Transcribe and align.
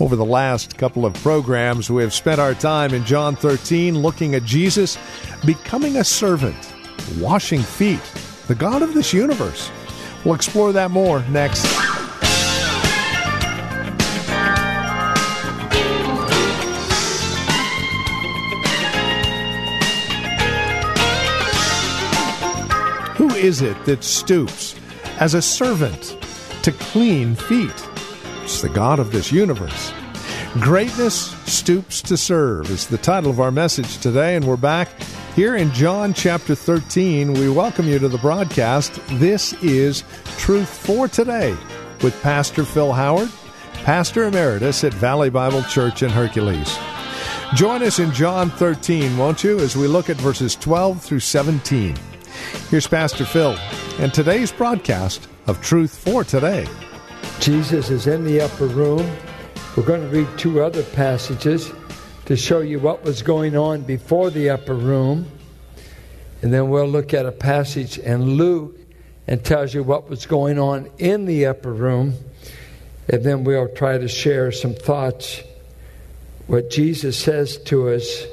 Over 0.00 0.16
the 0.16 0.24
last 0.24 0.78
couple 0.78 1.04
of 1.04 1.12
programs, 1.14 1.90
we 1.90 2.02
have 2.02 2.14
spent 2.14 2.40
our 2.40 2.54
time 2.54 2.94
in 2.94 3.04
John 3.04 3.36
13 3.36 3.98
looking 3.98 4.34
at 4.34 4.42
Jesus 4.42 4.96
becoming 5.44 5.98
a 5.98 6.04
servant, 6.04 6.72
washing 7.18 7.60
feet, 7.60 8.00
the 8.48 8.54
God 8.54 8.80
of 8.80 8.94
this 8.94 9.12
universe. 9.12 9.70
We'll 10.24 10.34
explore 10.34 10.72
that 10.72 10.90
more 10.90 11.22
next. 11.24 11.66
Who 23.18 23.28
is 23.34 23.60
it 23.60 23.84
that 23.84 24.02
stoops 24.02 24.74
as 25.20 25.34
a 25.34 25.42
servant 25.42 26.16
to 26.62 26.72
clean 26.72 27.34
feet? 27.34 27.91
The 28.42 28.68
God 28.68 28.98
of 28.98 29.12
this 29.12 29.30
universe. 29.30 29.92
Greatness 30.54 31.30
Stoops 31.46 32.02
to 32.02 32.16
Serve 32.16 32.70
is 32.70 32.88
the 32.88 32.98
title 32.98 33.30
of 33.30 33.38
our 33.38 33.52
message 33.52 33.98
today, 33.98 34.34
and 34.34 34.44
we're 34.44 34.56
back 34.56 34.88
here 35.36 35.54
in 35.56 35.72
John 35.72 36.12
chapter 36.12 36.56
13. 36.56 37.34
We 37.34 37.48
welcome 37.48 37.86
you 37.86 38.00
to 38.00 38.08
the 38.08 38.18
broadcast. 38.18 39.00
This 39.12 39.52
is 39.62 40.02
Truth 40.38 40.68
for 40.68 41.06
Today 41.06 41.56
with 42.02 42.20
Pastor 42.20 42.64
Phil 42.64 42.92
Howard, 42.92 43.30
Pastor 43.84 44.24
Emeritus 44.24 44.82
at 44.82 44.92
Valley 44.92 45.30
Bible 45.30 45.62
Church 45.62 46.02
in 46.02 46.10
Hercules. 46.10 46.76
Join 47.54 47.82
us 47.82 48.00
in 48.00 48.12
John 48.12 48.50
13, 48.50 49.16
won't 49.16 49.44
you, 49.44 49.60
as 49.60 49.76
we 49.76 49.86
look 49.86 50.10
at 50.10 50.16
verses 50.16 50.56
12 50.56 51.00
through 51.00 51.20
17. 51.20 51.96
Here's 52.70 52.88
Pastor 52.88 53.24
Phil 53.24 53.56
and 53.98 54.12
today's 54.12 54.50
broadcast 54.50 55.28
of 55.46 55.62
Truth 55.62 55.96
for 55.96 56.24
Today. 56.24 56.66
Jesus 57.42 57.90
is 57.90 58.06
in 58.06 58.22
the 58.22 58.40
upper 58.40 58.68
room. 58.68 59.04
We're 59.76 59.82
going 59.82 60.00
to 60.00 60.06
read 60.16 60.28
two 60.38 60.62
other 60.62 60.84
passages 60.84 61.72
to 62.26 62.36
show 62.36 62.60
you 62.60 62.78
what 62.78 63.02
was 63.02 63.20
going 63.22 63.56
on 63.56 63.82
before 63.82 64.30
the 64.30 64.50
upper 64.50 64.76
room. 64.76 65.26
And 66.40 66.52
then 66.52 66.68
we'll 66.68 66.86
look 66.86 67.12
at 67.12 67.26
a 67.26 67.32
passage 67.32 67.98
in 67.98 68.36
Luke 68.36 68.76
and 69.26 69.44
tells 69.44 69.74
you 69.74 69.82
what 69.82 70.08
was 70.08 70.24
going 70.24 70.60
on 70.60 70.88
in 70.98 71.24
the 71.24 71.46
upper 71.46 71.72
room. 71.72 72.14
And 73.08 73.24
then 73.24 73.42
we'll 73.42 73.74
try 73.74 73.98
to 73.98 74.06
share 74.06 74.52
some 74.52 74.74
thoughts, 74.74 75.42
what 76.46 76.70
Jesus 76.70 77.18
says 77.18 77.56
to 77.64 77.88
us, 77.88 78.24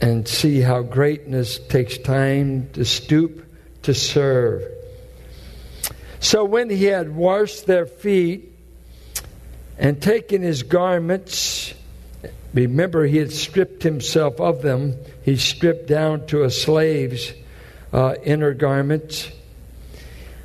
and 0.00 0.28
see 0.28 0.60
how 0.60 0.82
greatness 0.82 1.58
takes 1.58 1.98
time 1.98 2.70
to 2.74 2.84
stoop 2.84 3.44
to 3.82 3.94
serve. 3.94 4.77
So 6.20 6.44
when 6.44 6.70
he 6.70 6.84
had 6.84 7.14
washed 7.14 7.66
their 7.66 7.86
feet 7.86 8.52
and 9.78 10.00
taken 10.02 10.42
his 10.42 10.62
garments, 10.62 11.74
remember 12.52 13.04
he 13.04 13.18
had 13.18 13.32
stripped 13.32 13.82
himself 13.82 14.40
of 14.40 14.62
them, 14.62 14.96
he 15.22 15.36
stripped 15.36 15.86
down 15.86 16.26
to 16.28 16.42
a 16.42 16.50
slave's 16.50 17.32
uh, 17.92 18.14
inner 18.24 18.54
garments. 18.54 19.30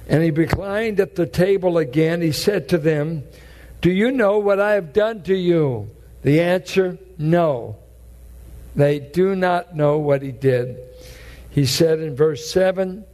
And 0.08 0.22
he 0.22 0.32
reclined 0.32 1.00
at 1.00 1.16
the 1.16 1.26
table 1.26 1.78
again. 1.78 2.22
He 2.22 2.34
said 2.34 2.70
to 2.70 2.78
them, 2.78 3.24
Do 3.82 3.90
you 3.90 4.12
know 4.12 4.40
what 4.40 4.60
I 4.60 4.74
have 4.74 4.94
done 4.94 5.24
to 5.24 5.36
you? 5.36 5.90
The 6.24 6.42
answer, 6.42 6.98
no. 7.18 7.78
They 8.76 9.00
do 9.00 9.36
not 9.36 9.76
know 9.76 9.98
what 10.00 10.22
he 10.22 10.32
did. 10.32 10.78
He 11.50 11.66
said 11.66 12.00
in 12.00 12.16
verse 12.16 12.52
7, 12.52 13.06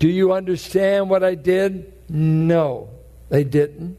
do 0.00 0.08
you 0.08 0.32
understand 0.32 1.08
what 1.08 1.22
I 1.22 1.36
did? 1.36 1.92
No, 2.08 2.88
they 3.28 3.44
didn't. 3.44 3.98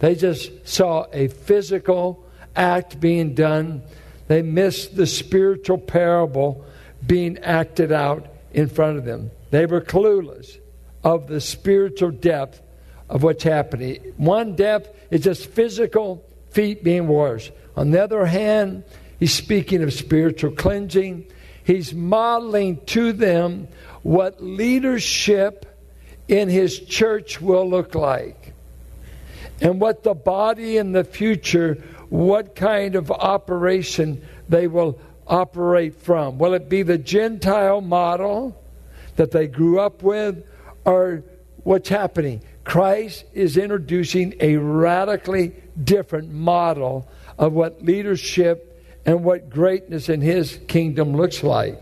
They 0.00 0.14
just 0.14 0.66
saw 0.66 1.06
a 1.12 1.28
physical 1.28 2.24
act 2.56 2.98
being 2.98 3.34
done. 3.34 3.82
They 4.28 4.40
missed 4.40 4.96
the 4.96 5.06
spiritual 5.06 5.76
parable 5.76 6.64
being 7.06 7.38
acted 7.38 7.92
out 7.92 8.26
in 8.52 8.68
front 8.68 8.96
of 8.96 9.04
them. 9.04 9.30
They 9.50 9.66
were 9.66 9.82
clueless 9.82 10.58
of 11.04 11.28
the 11.28 11.40
spiritual 11.40 12.12
depth 12.12 12.62
of 13.10 13.22
what's 13.22 13.44
happening. 13.44 14.14
One 14.16 14.56
depth 14.56 14.88
is 15.10 15.22
just 15.22 15.46
physical 15.46 16.24
feet 16.50 16.82
being 16.82 17.08
washed. 17.08 17.52
On 17.76 17.90
the 17.90 18.02
other 18.02 18.24
hand, 18.24 18.84
he's 19.18 19.34
speaking 19.34 19.82
of 19.82 19.92
spiritual 19.92 20.52
cleansing. 20.52 21.26
He's 21.64 21.94
modeling 21.94 22.84
to 22.86 23.12
them 23.12 23.68
what 24.02 24.42
leadership 24.42 25.66
in 26.28 26.48
his 26.48 26.78
church 26.78 27.40
will 27.40 27.68
look 27.68 27.94
like 27.94 28.54
and 29.60 29.80
what 29.80 30.02
the 30.02 30.14
body 30.14 30.78
in 30.78 30.92
the 30.92 31.04
future, 31.04 31.82
what 32.08 32.54
kind 32.54 32.94
of 32.94 33.10
operation 33.10 34.26
they 34.48 34.66
will 34.66 34.98
operate 35.26 35.94
from. 35.96 36.38
Will 36.38 36.54
it 36.54 36.68
be 36.68 36.82
the 36.82 36.98
Gentile 36.98 37.80
model 37.80 38.60
that 39.16 39.30
they 39.30 39.46
grew 39.46 39.78
up 39.80 40.02
with, 40.02 40.44
or 40.84 41.22
what's 41.62 41.88
happening? 41.88 42.42
Christ 42.64 43.24
is 43.32 43.56
introducing 43.56 44.34
a 44.40 44.56
radically 44.56 45.52
different 45.82 46.30
model 46.30 47.08
of 47.38 47.52
what 47.52 47.82
leadership 47.82 48.69
and 49.06 49.24
what 49.24 49.50
greatness 49.50 50.08
in 50.08 50.20
his 50.20 50.58
kingdom 50.68 51.16
looks 51.16 51.42
like. 51.42 51.80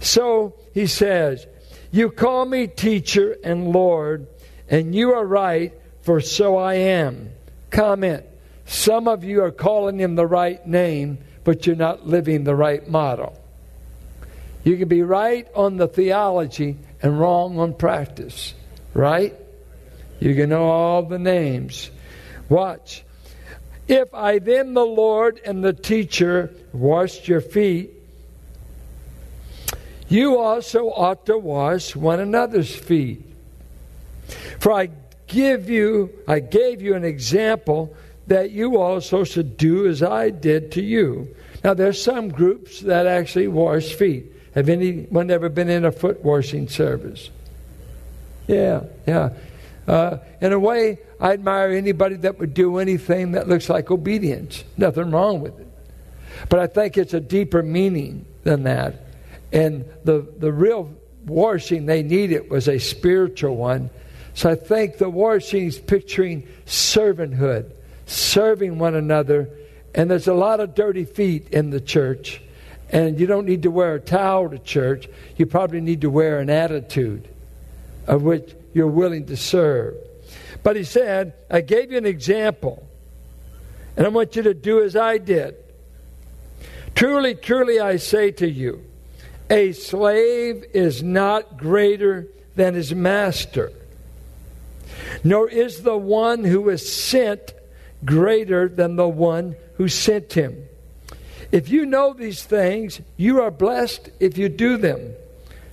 So 0.00 0.54
he 0.74 0.86
says, 0.86 1.46
You 1.90 2.10
call 2.10 2.44
me 2.44 2.66
teacher 2.66 3.36
and 3.42 3.72
Lord, 3.72 4.26
and 4.68 4.94
you 4.94 5.12
are 5.14 5.24
right, 5.24 5.72
for 6.02 6.20
so 6.20 6.56
I 6.56 6.74
am. 6.74 7.30
Comment. 7.70 8.24
Some 8.66 9.08
of 9.08 9.24
you 9.24 9.42
are 9.42 9.50
calling 9.50 9.98
him 9.98 10.14
the 10.14 10.26
right 10.26 10.64
name, 10.66 11.18
but 11.44 11.66
you're 11.66 11.76
not 11.76 12.06
living 12.06 12.44
the 12.44 12.54
right 12.54 12.86
model. 12.88 13.38
You 14.64 14.76
can 14.76 14.88
be 14.88 15.02
right 15.02 15.46
on 15.54 15.76
the 15.76 15.88
theology 15.88 16.78
and 17.02 17.18
wrong 17.18 17.58
on 17.58 17.74
practice, 17.74 18.54
right? 18.94 19.34
You 20.20 20.34
can 20.36 20.50
know 20.50 20.64
all 20.64 21.02
the 21.02 21.18
names. 21.18 21.90
Watch. 22.48 23.04
If 23.88 24.14
I 24.14 24.38
then, 24.38 24.74
the 24.74 24.86
Lord 24.86 25.40
and 25.44 25.62
the 25.64 25.72
teacher, 25.72 26.54
washed 26.72 27.28
your 27.28 27.40
feet, 27.40 27.90
you 30.08 30.38
also 30.38 30.90
ought 30.90 31.26
to 31.26 31.38
wash 31.38 31.96
one 31.96 32.20
another's 32.20 32.74
feet. 32.74 33.24
For 34.60 34.72
I 34.72 34.90
give 35.26 35.68
you, 35.70 36.10
I 36.28 36.40
gave 36.40 36.82
you 36.82 36.94
an 36.94 37.04
example 37.04 37.94
that 38.26 38.50
you 38.50 38.78
also 38.78 39.24
should 39.24 39.56
do 39.56 39.86
as 39.86 40.02
I 40.02 40.30
did 40.30 40.72
to 40.72 40.82
you. 40.82 41.34
Now, 41.64 41.74
there's 41.74 42.02
some 42.02 42.28
groups 42.28 42.80
that 42.80 43.06
actually 43.06 43.48
wash 43.48 43.94
feet. 43.94 44.32
Have 44.54 44.68
anyone 44.68 45.30
ever 45.30 45.48
been 45.48 45.68
in 45.68 45.84
a 45.84 45.92
foot 45.92 46.22
washing 46.22 46.68
service? 46.68 47.30
Yeah, 48.46 48.82
yeah. 49.06 49.30
Uh, 49.86 50.18
in 50.40 50.52
a 50.52 50.58
way, 50.58 50.98
I 51.20 51.32
admire 51.32 51.70
anybody 51.70 52.16
that 52.16 52.38
would 52.38 52.54
do 52.54 52.78
anything 52.78 53.32
that 53.32 53.48
looks 53.48 53.68
like 53.68 53.90
obedience. 53.90 54.64
Nothing 54.76 55.10
wrong 55.10 55.40
with 55.40 55.58
it. 55.58 55.68
But 56.48 56.60
I 56.60 56.66
think 56.66 56.96
it's 56.96 57.14
a 57.14 57.20
deeper 57.20 57.62
meaning 57.62 58.26
than 58.44 58.64
that. 58.64 59.06
And 59.52 59.84
the, 60.04 60.26
the 60.38 60.52
real 60.52 60.92
washing 61.26 61.86
they 61.86 62.02
needed 62.02 62.50
was 62.50 62.68
a 62.68 62.78
spiritual 62.78 63.56
one. 63.56 63.90
So 64.34 64.50
I 64.50 64.54
think 64.54 64.98
the 64.98 65.10
washing 65.10 65.66
is 65.66 65.78
picturing 65.78 66.48
servanthood, 66.64 67.70
serving 68.06 68.78
one 68.78 68.94
another. 68.94 69.50
And 69.94 70.10
there's 70.10 70.28
a 70.28 70.34
lot 70.34 70.60
of 70.60 70.74
dirty 70.74 71.04
feet 71.04 71.48
in 71.50 71.70
the 71.70 71.80
church. 71.80 72.40
And 72.88 73.18
you 73.18 73.26
don't 73.26 73.46
need 73.46 73.62
to 73.62 73.70
wear 73.70 73.94
a 73.94 74.00
towel 74.00 74.50
to 74.50 74.58
church. 74.58 75.08
You 75.36 75.46
probably 75.46 75.80
need 75.80 76.02
to 76.02 76.10
wear 76.10 76.40
an 76.40 76.50
attitude 76.50 77.28
of 78.06 78.22
which 78.22 78.54
you're 78.72 78.86
willing 78.86 79.26
to 79.26 79.36
serve. 79.36 79.96
But 80.62 80.76
he 80.76 80.84
said, 80.84 81.34
I 81.50 81.60
gave 81.60 81.90
you 81.90 81.98
an 81.98 82.06
example, 82.06 82.86
and 83.96 84.06
I 84.06 84.08
want 84.08 84.36
you 84.36 84.42
to 84.42 84.54
do 84.54 84.82
as 84.82 84.96
I 84.96 85.18
did. 85.18 85.56
Truly, 86.94 87.34
truly, 87.34 87.80
I 87.80 87.96
say 87.96 88.30
to 88.32 88.48
you, 88.48 88.84
a 89.50 89.72
slave 89.72 90.64
is 90.72 91.02
not 91.02 91.56
greater 91.56 92.28
than 92.54 92.74
his 92.74 92.94
master, 92.94 93.72
nor 95.24 95.48
is 95.48 95.82
the 95.82 95.96
one 95.96 96.44
who 96.44 96.68
is 96.68 96.92
sent 96.92 97.54
greater 98.04 98.68
than 98.68 98.96
the 98.96 99.08
one 99.08 99.56
who 99.76 99.88
sent 99.88 100.32
him. 100.32 100.68
If 101.50 101.68
you 101.68 101.84
know 101.84 102.14
these 102.14 102.42
things, 102.42 103.00
you 103.16 103.42
are 103.42 103.50
blessed 103.50 104.10
if 104.20 104.38
you 104.38 104.48
do 104.48 104.76
them. 104.76 105.14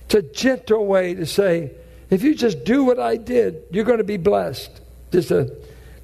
It's 0.04 0.14
a 0.14 0.22
gentle 0.22 0.86
way 0.86 1.14
to 1.14 1.24
say, 1.24 1.70
if 2.10 2.22
you 2.22 2.34
just 2.34 2.64
do 2.64 2.84
what 2.84 2.98
I 2.98 3.16
did, 3.16 3.62
you're 3.70 3.84
going 3.84 3.98
to 3.98 4.04
be 4.04 4.16
blessed. 4.16 4.80
Just 5.12 5.30
a 5.30 5.56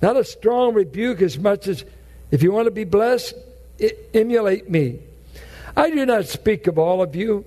not 0.03 0.17
a 0.17 0.25
strong 0.25 0.75
rebuke 0.75 1.23
as 1.23 1.39
much 1.39 1.69
as 1.69 1.85
if 2.31 2.43
you 2.43 2.53
want 2.53 2.67
to 2.67 2.71
be 2.71 2.85
blessed, 2.85 3.35
emulate 4.13 4.69
me. 4.69 5.01
I 5.77 5.91
do 5.91 6.05
not 6.07 6.27
speak 6.27 6.67
of 6.67 6.79
all 6.79 7.03
of 7.03 7.15
you. 7.15 7.45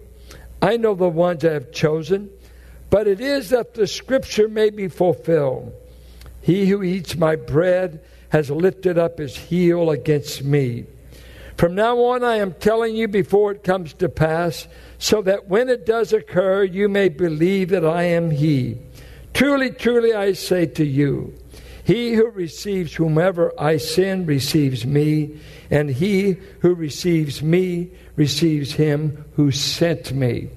I 0.61 0.77
know 0.77 0.93
the 0.93 1.09
ones 1.09 1.45
I 1.45 1.53
have 1.53 1.71
chosen, 1.71 2.29
but 2.89 3.07
it 3.07 3.21
is 3.21 3.49
that 3.49 3.73
the 3.73 3.87
scripture 3.87 4.47
may 4.47 4.69
be 4.69 4.87
fulfilled. 4.87 5.73
He 6.41 6.67
who 6.67 6.83
eats 6.83 7.15
my 7.15 7.35
bread 7.35 8.01
has 8.29 8.49
lifted 8.49 8.97
up 8.97 9.19
his 9.19 9.35
heel 9.35 9.89
against 9.89 10.43
me. 10.43 10.85
From 11.57 11.75
now 11.75 11.97
on, 11.97 12.23
I 12.23 12.35
am 12.37 12.53
telling 12.53 12.95
you 12.95 13.07
before 13.07 13.51
it 13.51 13.63
comes 13.63 13.93
to 13.95 14.09
pass, 14.09 14.67
so 14.99 15.21
that 15.23 15.47
when 15.47 15.69
it 15.69 15.85
does 15.85 16.13
occur, 16.13 16.63
you 16.63 16.87
may 16.87 17.09
believe 17.09 17.69
that 17.69 17.85
I 17.85 18.03
am 18.03 18.29
He. 18.29 18.77
Truly, 19.33 19.71
truly, 19.71 20.13
I 20.13 20.33
say 20.33 20.65
to 20.67 20.85
you, 20.85 21.33
he 21.89 22.13
who 22.13 22.29
receives 22.29 22.93
whomever 22.93 23.51
I 23.57 23.77
send 23.77 24.27
receives 24.27 24.85
me, 24.85 25.39
and 25.71 25.89
he 25.89 26.33
who 26.59 26.75
receives 26.75 27.41
me 27.41 27.89
receives 28.15 28.73
him 28.73 29.25
who 29.35 29.49
sent 29.49 30.11
me. 30.11 30.49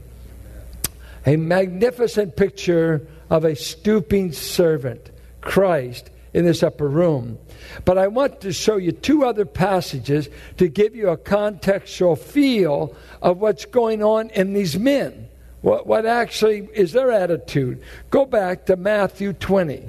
A 1.24 1.36
magnificent 1.36 2.36
picture 2.36 3.06
of 3.30 3.46
a 3.46 3.56
stooping 3.56 4.32
servant, 4.32 5.10
Christ, 5.40 6.10
in 6.34 6.44
this 6.44 6.62
upper 6.62 6.88
room. 6.88 7.38
But 7.84 7.98
I 7.98 8.08
want 8.08 8.40
to 8.42 8.52
show 8.52 8.76
you 8.76 8.92
two 8.92 9.24
other 9.24 9.44
passages 9.44 10.28
to 10.56 10.68
give 10.68 10.94
you 10.94 11.10
a 11.10 11.16
contextual 11.16 12.18
feel 12.18 12.96
of 13.20 13.38
what's 13.38 13.64
going 13.64 14.02
on 14.02 14.30
in 14.30 14.52
these 14.52 14.78
men. 14.78 15.28
What, 15.60 15.86
what 15.86 16.06
actually 16.06 16.68
is 16.74 16.92
their 16.92 17.12
attitude? 17.12 17.82
Go 18.10 18.26
back 18.26 18.66
to 18.66 18.76
Matthew 18.76 19.32
20. 19.32 19.88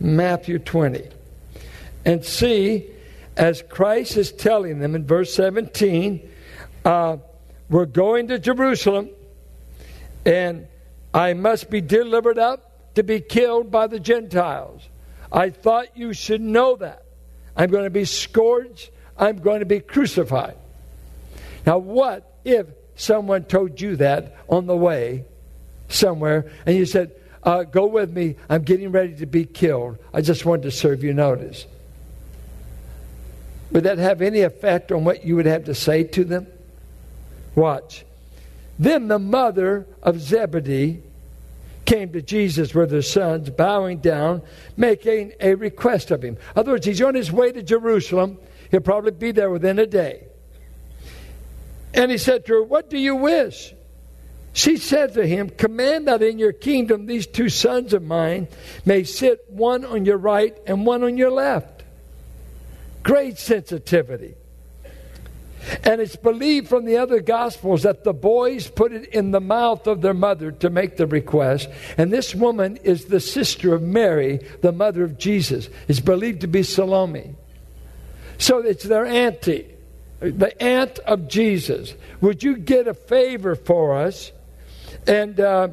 Matthew 0.00 0.58
20. 0.58 1.08
And 2.04 2.24
see, 2.24 2.88
as 3.36 3.62
Christ 3.62 4.16
is 4.16 4.32
telling 4.32 4.80
them 4.80 4.94
in 4.94 5.06
verse 5.06 5.32
17, 5.34 6.28
uh, 6.84 7.18
we're 7.70 7.86
going 7.86 8.28
to 8.28 8.38
Jerusalem, 8.38 9.10
and 10.26 10.66
I 11.14 11.34
must 11.34 11.70
be 11.70 11.80
delivered 11.80 12.38
up 12.38 12.94
to 12.96 13.02
be 13.02 13.20
killed 13.20 13.70
by 13.70 13.86
the 13.86 14.00
Gentiles. 14.00 14.82
I 15.32 15.50
thought 15.50 15.96
you 15.96 16.12
should 16.12 16.40
know 16.40 16.76
that. 16.76 17.04
I'm 17.56 17.70
going 17.70 17.84
to 17.84 17.90
be 17.90 18.04
scourged, 18.04 18.90
I'm 19.16 19.38
going 19.38 19.60
to 19.60 19.66
be 19.66 19.80
crucified. 19.80 20.56
Now, 21.66 21.78
what 21.78 22.38
if 22.44 22.66
someone 22.96 23.44
told 23.44 23.80
you 23.80 23.96
that 23.96 24.36
on 24.48 24.66
the 24.66 24.76
way 24.76 25.24
somewhere, 25.88 26.50
and 26.66 26.76
you 26.76 26.86
said, 26.86 27.12
uh, 27.42 27.64
Go 27.64 27.86
with 27.86 28.12
me. 28.12 28.36
I'm 28.48 28.62
getting 28.62 28.92
ready 28.92 29.16
to 29.16 29.26
be 29.26 29.44
killed. 29.44 29.98
I 30.12 30.20
just 30.20 30.44
wanted 30.44 30.62
to 30.62 30.70
serve 30.70 31.02
you 31.02 31.12
notice. 31.12 31.66
Would 33.72 33.84
that 33.84 33.98
have 33.98 34.22
any 34.22 34.42
effect 34.42 34.92
on 34.92 35.04
what 35.04 35.24
you 35.24 35.36
would 35.36 35.46
have 35.46 35.64
to 35.64 35.74
say 35.74 36.04
to 36.04 36.24
them? 36.24 36.46
Watch. 37.54 38.04
Then 38.78 39.08
the 39.08 39.18
mother 39.18 39.86
of 40.02 40.20
Zebedee 40.20 41.02
came 41.84 42.12
to 42.12 42.22
Jesus 42.22 42.74
with 42.74 42.90
her 42.92 43.02
sons, 43.02 43.50
bowing 43.50 43.98
down, 43.98 44.42
making 44.76 45.32
a 45.40 45.54
request 45.54 46.10
of 46.10 46.22
him. 46.22 46.36
In 46.36 46.40
other 46.56 46.72
words, 46.72 46.86
he's 46.86 47.02
on 47.02 47.14
his 47.14 47.32
way 47.32 47.52
to 47.52 47.62
Jerusalem. 47.62 48.38
He'll 48.70 48.80
probably 48.80 49.10
be 49.10 49.32
there 49.32 49.50
within 49.50 49.78
a 49.78 49.86
day. 49.86 50.26
And 51.94 52.10
he 52.10 52.18
said 52.18 52.46
to 52.46 52.54
her, 52.54 52.62
What 52.62 52.88
do 52.88 52.98
you 52.98 53.16
wish? 53.16 53.74
She 54.54 54.76
said 54.76 55.14
to 55.14 55.26
him, 55.26 55.50
Command 55.50 56.08
that 56.08 56.22
in 56.22 56.38
your 56.38 56.52
kingdom 56.52 57.06
these 57.06 57.26
two 57.26 57.48
sons 57.48 57.92
of 57.92 58.02
mine 58.02 58.48
may 58.84 59.04
sit 59.04 59.44
one 59.48 59.84
on 59.84 60.04
your 60.04 60.18
right 60.18 60.56
and 60.66 60.86
one 60.86 61.02
on 61.02 61.16
your 61.16 61.30
left. 61.30 61.82
Great 63.02 63.38
sensitivity. 63.38 64.34
And 65.84 66.00
it's 66.00 66.16
believed 66.16 66.68
from 66.68 66.84
the 66.84 66.96
other 66.96 67.20
Gospels 67.20 67.82
that 67.82 68.04
the 68.04 68.12
boys 68.12 68.68
put 68.68 68.92
it 68.92 69.06
in 69.06 69.30
the 69.30 69.40
mouth 69.40 69.86
of 69.86 70.00
their 70.00 70.14
mother 70.14 70.52
to 70.52 70.70
make 70.70 70.96
the 70.96 71.06
request. 71.06 71.68
And 71.96 72.12
this 72.12 72.34
woman 72.34 72.78
is 72.78 73.06
the 73.06 73.20
sister 73.20 73.74
of 73.74 73.82
Mary, 73.82 74.46
the 74.60 74.72
mother 74.72 75.04
of 75.04 75.18
Jesus. 75.18 75.68
It's 75.88 76.00
believed 76.00 76.40
to 76.42 76.46
be 76.46 76.62
Salome. 76.62 77.34
So 78.38 78.58
it's 78.58 78.84
their 78.84 79.06
auntie, 79.06 79.68
the 80.20 80.60
aunt 80.62 80.98
of 81.00 81.28
Jesus. 81.28 81.94
Would 82.20 82.42
you 82.42 82.56
get 82.56 82.88
a 82.88 82.94
favor 82.94 83.54
for 83.54 83.96
us? 83.96 84.32
And 85.06 85.38
uh, 85.38 85.68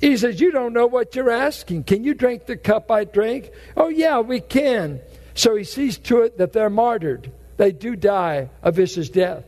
he 0.00 0.16
says, 0.16 0.40
You 0.40 0.50
don't 0.50 0.72
know 0.72 0.86
what 0.86 1.14
you're 1.14 1.30
asking. 1.30 1.84
Can 1.84 2.04
you 2.04 2.14
drink 2.14 2.46
the 2.46 2.56
cup 2.56 2.90
I 2.90 3.04
drink? 3.04 3.50
Oh, 3.76 3.88
yeah, 3.88 4.20
we 4.20 4.40
can. 4.40 5.00
So 5.34 5.56
he 5.56 5.64
sees 5.64 5.98
to 5.98 6.22
it 6.22 6.38
that 6.38 6.52
they're 6.52 6.70
martyred. 6.70 7.32
They 7.56 7.72
do 7.72 7.96
die 7.96 8.48
a 8.62 8.72
vicious 8.72 9.08
death. 9.08 9.44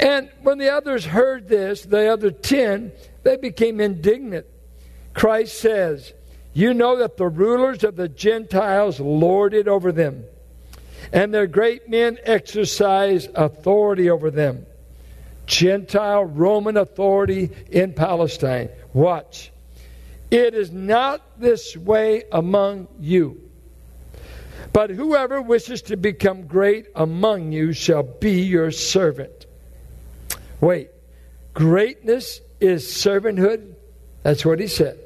And 0.00 0.28
when 0.42 0.58
the 0.58 0.70
others 0.70 1.04
heard 1.04 1.48
this, 1.48 1.82
the 1.82 2.12
other 2.12 2.30
ten, 2.30 2.92
they 3.22 3.36
became 3.36 3.80
indignant. 3.80 4.46
Christ 5.12 5.58
says, 5.58 6.12
You 6.52 6.74
know 6.74 6.98
that 6.98 7.16
the 7.16 7.28
rulers 7.28 7.84
of 7.84 7.96
the 7.96 8.08
Gentiles 8.08 8.98
lord 8.98 9.54
it 9.54 9.68
over 9.68 9.92
them, 9.92 10.24
and 11.12 11.32
their 11.32 11.46
great 11.46 11.88
men 11.88 12.18
exercise 12.24 13.28
authority 13.34 14.10
over 14.10 14.30
them. 14.30 14.66
Gentile 15.46 16.24
Roman 16.24 16.76
authority 16.76 17.50
in 17.70 17.92
Palestine. 17.92 18.70
Watch. 18.92 19.52
It 20.30 20.54
is 20.54 20.72
not 20.72 21.38
this 21.38 21.76
way 21.76 22.24
among 22.32 22.88
you. 22.98 23.43
But 24.74 24.90
whoever 24.90 25.40
wishes 25.40 25.82
to 25.82 25.96
become 25.96 26.48
great 26.48 26.88
among 26.96 27.52
you 27.52 27.72
shall 27.72 28.02
be 28.02 28.42
your 28.42 28.72
servant. 28.72 29.46
Wait, 30.60 30.90
greatness 31.54 32.40
is 32.58 32.84
servanthood? 32.84 33.76
That's 34.24 34.44
what 34.44 34.58
he 34.58 34.66
said. 34.66 34.98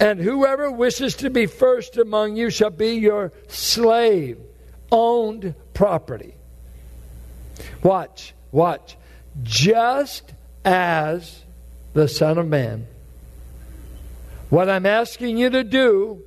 And 0.00 0.18
whoever 0.18 0.68
wishes 0.68 1.14
to 1.16 1.30
be 1.30 1.46
first 1.46 1.96
among 1.96 2.36
you 2.36 2.50
shall 2.50 2.70
be 2.70 2.94
your 2.94 3.32
slave, 3.46 4.40
owned 4.90 5.54
property. 5.72 6.34
Watch, 7.84 8.34
watch 8.50 8.96
just 9.44 10.34
as 10.64 11.44
the 11.92 12.08
Son 12.08 12.36
of 12.36 12.48
Man. 12.48 12.88
What 14.48 14.68
I'm 14.68 14.86
asking 14.86 15.38
you 15.38 15.50
to 15.50 15.62
do 15.62 16.24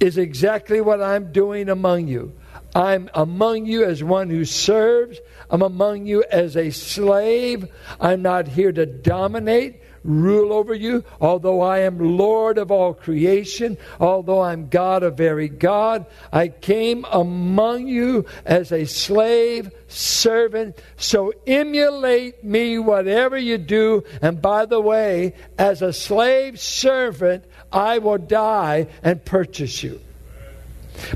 is 0.00 0.18
exactly 0.18 0.80
what 0.80 1.02
I'm 1.02 1.32
doing 1.32 1.68
among 1.68 2.08
you. 2.08 2.32
I'm 2.74 3.08
among 3.14 3.66
you 3.66 3.84
as 3.84 4.04
one 4.04 4.30
who 4.30 4.44
serves. 4.44 5.18
I'm 5.50 5.62
among 5.62 6.06
you 6.06 6.24
as 6.30 6.56
a 6.56 6.70
slave. 6.70 7.68
I'm 8.00 8.22
not 8.22 8.48
here 8.48 8.72
to 8.72 8.86
dominate 8.86 9.80
rule 10.08 10.52
over 10.52 10.74
you, 10.74 11.04
although 11.20 11.60
I 11.60 11.80
am 11.80 12.16
Lord 12.16 12.58
of 12.58 12.70
all 12.70 12.94
creation, 12.94 13.76
although 14.00 14.40
I'm 14.40 14.68
God 14.68 15.02
of 15.02 15.16
very 15.16 15.48
God. 15.48 16.06
I 16.32 16.48
came 16.48 17.04
among 17.12 17.86
you 17.86 18.24
as 18.44 18.72
a 18.72 18.86
slave 18.86 19.70
servant. 19.86 20.78
So 20.96 21.32
emulate 21.46 22.42
me, 22.42 22.78
whatever 22.78 23.36
you 23.36 23.58
do. 23.58 24.04
And 24.22 24.40
by 24.40 24.64
the 24.66 24.80
way, 24.80 25.34
as 25.58 25.82
a 25.82 25.92
slave 25.92 26.58
servant, 26.58 27.44
I 27.70 27.98
will 27.98 28.18
die 28.18 28.88
and 29.02 29.24
purchase 29.24 29.82
you. 29.82 30.00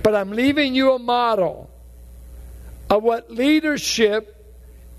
But 0.02 0.14
I'm 0.14 0.30
leaving 0.30 0.74
you 0.74 0.92
a 0.92 0.98
model 0.98 1.70
of 2.90 3.02
what 3.02 3.30
leadership 3.30 4.36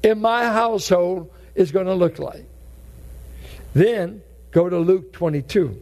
in 0.02 0.20
my 0.20 0.46
household 0.46 1.32
is 1.56 1.72
going 1.72 1.86
to 1.86 1.94
look 1.94 2.18
like. 2.20 2.46
Then 3.74 4.22
go 4.52 4.70
to 4.70 4.78
Luke 4.78 5.14
22. 5.14 5.82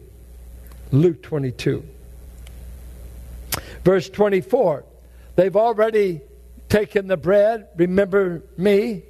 Luke 0.90 1.22
22. 1.22 1.84
Verse 3.84 4.08
24. 4.08 4.84
They've 5.36 5.56
already 5.56 6.20
taken 6.68 7.06
the 7.06 7.16
bread, 7.16 7.68
remember 7.76 8.42
me. 8.56 9.02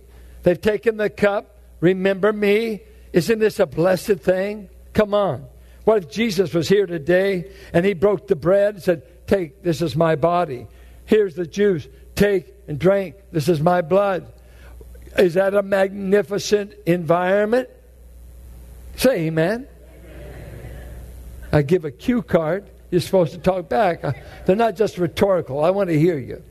They've 0.42 0.60
taken 0.60 0.96
the 0.96 1.10
cup, 1.10 1.58
remember 1.80 2.32
me. 2.32 2.82
Isn't 3.12 3.38
this 3.38 3.60
a 3.60 3.66
blessed 3.66 4.18
thing? 4.20 4.68
Come 4.92 5.14
on. 5.14 5.46
What 5.84 6.04
if 6.04 6.10
Jesus 6.10 6.54
was 6.54 6.68
here 6.68 6.86
today 6.86 7.50
and 7.72 7.84
he 7.84 7.94
broke 7.94 8.26
the 8.26 8.36
bread 8.36 8.74
and 8.74 8.82
said, 8.82 9.26
Take, 9.26 9.62
this 9.62 9.82
is 9.82 9.96
my 9.96 10.16
body. 10.16 10.66
Here's 11.06 11.34
the 11.34 11.46
juice. 11.46 11.86
Take 12.14 12.52
and 12.68 12.78
drink. 12.78 13.16
This 13.30 13.48
is 13.48 13.60
my 13.60 13.80
blood. 13.80 14.32
Is 15.18 15.34
that 15.34 15.54
a 15.54 15.62
magnificent 15.62 16.74
environment? 16.86 17.68
Say 18.96 19.26
amen. 19.26 19.66
I 21.52 21.62
give 21.62 21.84
a 21.84 21.90
cue 21.90 22.22
card. 22.22 22.70
you're 22.90 23.00
supposed 23.00 23.32
to 23.32 23.38
talk 23.38 23.68
back. 23.68 24.02
They're 24.46 24.56
not 24.56 24.76
just 24.76 24.98
rhetorical. 24.98 25.62
I 25.62 25.70
want 25.70 25.90
to 25.90 25.98
hear 25.98 26.18
you. 26.18 26.42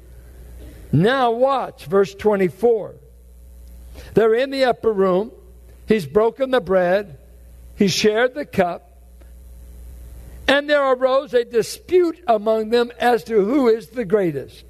Now, 0.91 1.31
watch 1.31 1.86
verse 1.86 2.13
24. 2.13 2.95
They're 4.13 4.36
in 4.36 4.50
the 4.51 4.65
upper 4.65 4.91
room. 4.91 5.31
He's 5.88 6.05
broken 6.05 6.51
the 6.51 6.62
bread, 6.62 7.17
he 7.75 7.88
shared 7.89 8.33
the 8.33 8.45
cup. 8.45 8.88
And 10.48 10.69
there 10.69 10.93
arose 10.93 11.33
a 11.33 11.43
dispute 11.43 12.21
among 12.27 12.69
them 12.69 12.91
as 13.00 13.24
to 13.25 13.43
who 13.43 13.67
is 13.67 13.88
the 13.88 14.05
greatest. 14.05 14.63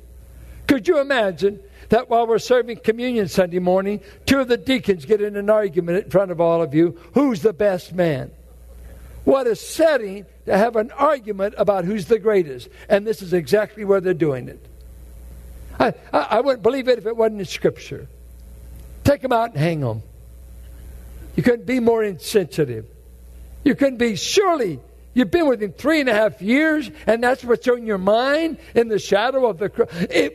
Could 0.67 0.87
you 0.87 0.99
imagine 0.99 1.59
that 1.91 2.09
while 2.09 2.25
we're 2.25 2.39
serving 2.39 2.77
communion 2.77 3.27
Sunday 3.27 3.59
morning, 3.59 3.99
two 4.25 4.39
of 4.39 4.47
the 4.47 4.57
deacons 4.57 5.05
get 5.05 5.21
in 5.21 5.35
an 5.35 5.49
argument 5.49 6.05
in 6.05 6.09
front 6.09 6.31
of 6.31 6.39
all 6.39 6.61
of 6.61 6.73
you 6.73 6.97
who's 7.13 7.41
the 7.41 7.53
best 7.53 7.93
man? 7.93 8.31
What 9.25 9.45
a 9.45 9.55
setting 9.55 10.25
to 10.45 10.57
have 10.57 10.77
an 10.77 10.91
argument 10.91 11.53
about 11.57 11.85
who's 11.85 12.05
the 12.05 12.17
greatest. 12.17 12.69
And 12.89 13.05
this 13.05 13.21
is 13.21 13.33
exactly 13.33 13.85
where 13.85 14.01
they're 14.01 14.13
doing 14.13 14.47
it. 14.47 14.65
I, 15.79 15.93
I, 16.11 16.19
I 16.19 16.41
wouldn't 16.41 16.63
believe 16.63 16.87
it 16.87 16.97
if 16.97 17.05
it 17.05 17.15
wasn't 17.15 17.41
in 17.41 17.45
Scripture. 17.45 18.07
Take 19.03 19.21
them 19.21 19.33
out 19.33 19.51
and 19.51 19.59
hang 19.59 19.81
them. 19.81 20.01
You 21.35 21.43
couldn't 21.43 21.65
be 21.65 21.79
more 21.79 22.03
insensitive. 22.03 22.85
You 23.63 23.75
couldn't 23.75 23.97
be, 23.97 24.15
surely, 24.15 24.79
You've 25.13 25.31
been 25.31 25.47
with 25.47 25.61
him 25.61 25.73
three 25.73 25.99
and 25.99 26.07
a 26.07 26.13
half 26.13 26.41
years, 26.41 26.89
and 27.05 27.21
that's 27.21 27.43
what's 27.43 27.67
on 27.67 27.85
your 27.85 27.97
mind 27.97 28.57
in 28.73 28.87
the 28.87 28.99
shadow 28.99 29.47
of 29.47 29.57
the 29.57 29.69
cross. 29.69 29.89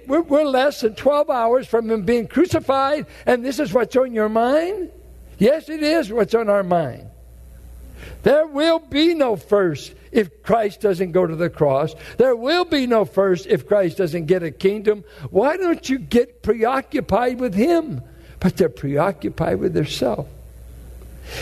We're, 0.07 0.21
we're 0.21 0.45
less 0.45 0.83
than 0.83 0.95
12 0.95 1.31
hours 1.31 1.67
from 1.67 1.91
him 1.91 2.03
being 2.03 2.29
crucified, 2.29 3.07
and 3.25 3.45
this 3.45 3.59
is 3.59 3.73
what's 3.73 3.97
on 3.97 4.13
your 4.13 4.29
mind? 4.29 4.91
Yes, 5.39 5.69
it 5.69 5.83
is 5.83 6.13
what's 6.13 6.35
on 6.35 6.51
our 6.51 6.63
mind. 6.63 7.09
There 8.23 8.47
will 8.47 8.79
be 8.79 9.15
no 9.15 9.37
first 9.37 9.95
if 10.13 10.43
Christ 10.43 10.81
doesn't 10.81 11.13
go 11.13 11.27
to 11.27 11.37
the 11.37 11.49
cross. 11.49 11.95
There 12.19 12.37
will 12.37 12.65
be 12.65 12.87
no 12.87 13.05
first 13.05 13.47
if 13.47 13.67
Christ 13.67 13.97
doesn't 13.99 14.27
get 14.27 14.43
a 14.43 14.51
kingdom. 14.51 15.05
Why 15.31 15.57
don't 15.57 15.89
you 15.89 15.99
get 15.99 16.43
preoccupied 16.43 17.41
with 17.41 17.55
him? 17.55 18.03
But 18.41 18.57
they're 18.57 18.69
preoccupied 18.69 19.59
with 19.59 19.75
themselves. 19.75 20.29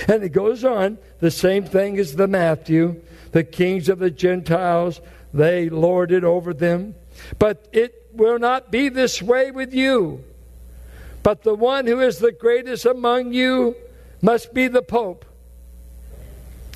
And 0.08 0.22
it 0.22 0.30
goes 0.30 0.64
on, 0.64 0.98
the 1.20 1.30
same 1.30 1.64
thing 1.64 1.98
as 1.98 2.16
the 2.16 2.28
Matthew 2.28 3.00
the 3.34 3.42
kings 3.42 3.88
of 3.88 3.98
the 3.98 4.12
Gentiles, 4.12 5.00
they 5.34 5.68
lord 5.68 6.12
it 6.12 6.22
over 6.22 6.54
them. 6.54 6.94
But 7.36 7.66
it 7.72 8.08
will 8.12 8.38
not 8.38 8.70
be 8.70 8.88
this 8.88 9.20
way 9.20 9.50
with 9.50 9.74
you. 9.74 10.22
But 11.24 11.42
the 11.42 11.56
one 11.56 11.88
who 11.88 12.00
is 12.00 12.20
the 12.20 12.30
greatest 12.30 12.86
among 12.86 13.32
you 13.32 13.74
must 14.22 14.54
be 14.54 14.68
the 14.68 14.82
Pope, 14.82 15.24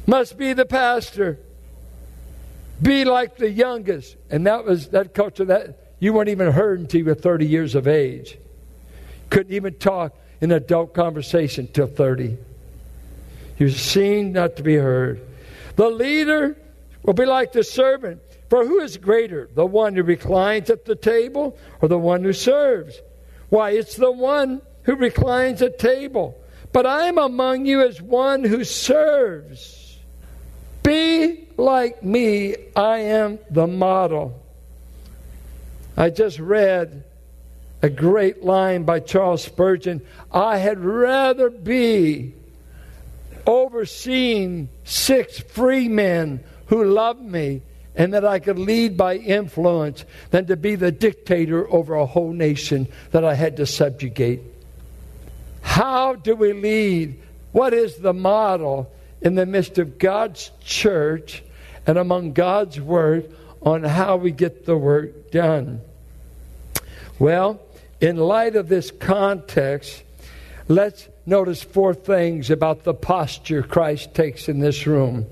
must 0.05 0.37
be 0.37 0.53
the 0.53 0.67
pastor, 0.67 1.39
be 2.83 3.05
like 3.05 3.37
the 3.37 3.51
youngest. 3.51 4.17
And 4.29 4.45
that 4.49 4.65
was 4.65 4.89
that 4.89 5.15
culture 5.15 5.45
that 5.45 5.95
you 6.01 6.13
weren't 6.13 6.29
even 6.29 6.51
heard 6.51 6.81
until 6.81 6.99
you 6.99 7.05
were 7.05 7.15
30 7.15 7.47
years 7.47 7.77
of 7.77 7.87
age. 7.87 8.37
Couldn't 9.31 9.53
even 9.53 9.75
talk 9.75 10.13
in 10.41 10.51
adult 10.51 10.93
conversation 10.93 11.69
till 11.69 11.87
30. 11.87 12.37
You're 13.59 13.71
seen, 13.71 14.33
not 14.33 14.57
to 14.57 14.65
be 14.65 14.75
heard. 14.75 15.21
The 15.79 15.89
leader 15.89 16.57
will 17.05 17.15
be 17.15 17.25
like 17.25 17.53
the 17.53 17.63
servant. 17.63 18.21
For 18.51 18.67
who 18.67 18.81
is 18.81 18.97
greater, 18.97 19.49
the 19.55 19.65
one 19.65 19.95
who 19.95 20.03
reclines 20.03 20.71
at 20.71 20.85
the 20.85 20.97
table 20.97 21.57
or 21.81 21.87
the 21.87 21.97
one 21.97 22.25
who 22.25 22.33
serves? 22.33 23.01
Why, 23.49 23.71
it's 23.71 23.95
the 23.95 24.11
one 24.11 24.61
who 24.83 24.97
reclines 24.97 25.63
at 25.63 25.79
table. 25.79 26.37
But 26.73 26.85
I 26.85 27.07
am 27.07 27.17
among 27.17 27.65
you 27.65 27.83
as 27.83 28.03
one 28.03 28.43
who 28.43 28.65
serves. 28.65 30.01
Be 30.83 31.47
like 31.57 32.03
me, 32.03 32.57
I 32.75 32.99
am 32.99 33.39
the 33.49 33.69
model. 33.69 34.45
I 35.97 36.11
just 36.11 36.41
read 36.41 37.05
a 37.83 37.89
great 37.89 38.43
line 38.43 38.83
by 38.83 38.99
Charles 38.99 39.45
Spurgeon 39.45 40.01
I 40.33 40.57
had 40.57 40.81
rather 40.81 41.51
be 41.51 42.35
overseeing 43.49 44.69
six 44.85 45.41
free 45.41 45.89
men 45.89 46.45
who 46.67 46.85
loved 46.85 47.23
me 47.23 47.63
and 47.97 48.13
that 48.13 48.25
I 48.25 48.41
could 48.41 48.59
lead 48.59 48.97
by 48.97 49.17
influence 49.17 50.05
than 50.31 50.47
to 50.47 50.57
be 50.57 50.75
the 50.75 50.93
dictator 50.93 51.69
over 51.73 51.95
a 51.95 52.05
whole 52.05 52.33
nation 52.33 52.87
that 53.11 53.25
I 53.25 53.35
had 53.35 53.57
to 53.57 53.65
subjugate. 53.65 54.43
How 55.63 56.15
do 56.15 56.37
we 56.37 56.53
lead? 56.53 57.21
What 57.53 57.73
is 57.73 57.97
the 57.97 58.13
model 58.13 58.93
in 59.23 59.35
the 59.35 59.47
midst 59.47 59.79
of 59.79 59.99
God's 59.99 60.51
church 60.63 61.43
and 61.87 61.97
among 61.97 62.35
God's 62.35 62.79
word 62.79 63.35
on 63.63 63.83
how 63.83 64.17
we 64.17 64.31
get 64.31 64.67
the 64.67 64.77
work 64.77 65.31
done? 65.31 65.81
Well, 67.19 67.61
in 67.99 68.19
light 68.19 68.57
of 68.57 68.69
this 68.69 68.91
context, 68.91 70.03
let's 70.69 71.09
notice 71.29 71.63
four 71.63 71.95
things 71.95 72.51
about 72.51 72.85
the 72.85 72.95
posture 72.95 73.63
Christ 73.63 74.15
takes 74.15 74.49
in 74.49 74.61
this 74.61 74.87
room. 74.87 75.27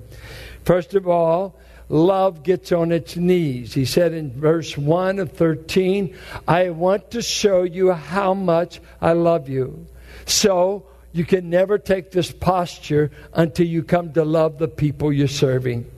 First 0.65 0.95
of 0.95 1.09
all, 1.09 1.59
love 1.89 2.43
gets 2.43 2.71
on 2.71 2.93
its 2.93 3.17
knees. 3.17 3.73
He 3.73 3.85
said 3.85 4.13
in 4.13 4.31
verse 4.31 4.77
1 4.77 5.19
of 5.19 5.33
13, 5.33 6.17
I 6.47 6.71
want 6.71 7.13
to 7.13 7.23
show 7.23 7.63
you 7.63 7.93
how 7.93 8.35
much 8.35 8.81
I 9.01 9.13
love 9.13 9.49
you. 9.49 9.87
So 10.27 10.87
you 11.13 11.25
can 11.25 11.49
never 11.49 11.79
take 11.79 12.11
this 12.11 12.31
posture 12.31 13.11
until 13.33 13.67
you 13.67 13.83
come 13.83 14.13
to 14.13 14.25
love 14.25 14.59
the 14.59 14.69
people 14.69 15.13
you're 15.13 15.29
serving. 15.29 15.91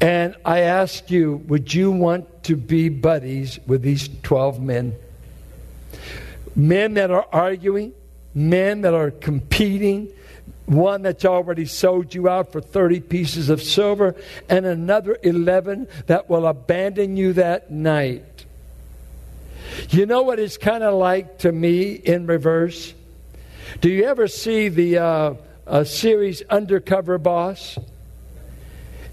And 0.00 0.34
I 0.44 0.60
ask 0.60 1.10
you, 1.10 1.36
would 1.48 1.72
you 1.72 1.90
want 1.90 2.44
to 2.44 2.56
be 2.56 2.88
buddies 2.88 3.60
with 3.66 3.82
these 3.82 4.08
12 4.22 4.60
men? 4.60 4.94
Men 6.56 6.94
that 6.94 7.10
are 7.10 7.26
arguing, 7.30 7.92
men 8.34 8.82
that 8.82 8.94
are 8.94 9.10
competing, 9.10 10.08
one 10.66 11.02
that's 11.02 11.24
already 11.24 11.66
sold 11.66 12.14
you 12.14 12.28
out 12.28 12.52
for 12.52 12.60
30 12.60 13.00
pieces 13.00 13.48
of 13.48 13.62
silver, 13.62 14.14
and 14.48 14.64
another 14.64 15.18
11 15.22 15.88
that 16.06 16.30
will 16.30 16.46
abandon 16.46 17.16
you 17.16 17.32
that 17.34 17.70
night. 17.70 18.46
You 19.90 20.06
know 20.06 20.22
what 20.22 20.38
it's 20.38 20.56
kind 20.56 20.82
of 20.82 20.94
like 20.94 21.38
to 21.38 21.52
me 21.52 21.92
in 21.92 22.26
reverse? 22.26 22.94
Do 23.80 23.88
you 23.88 24.04
ever 24.04 24.28
see 24.28 24.68
the 24.68 24.98
uh, 25.66 25.84
series 25.84 26.42
Undercover 26.42 27.18
Boss? 27.18 27.78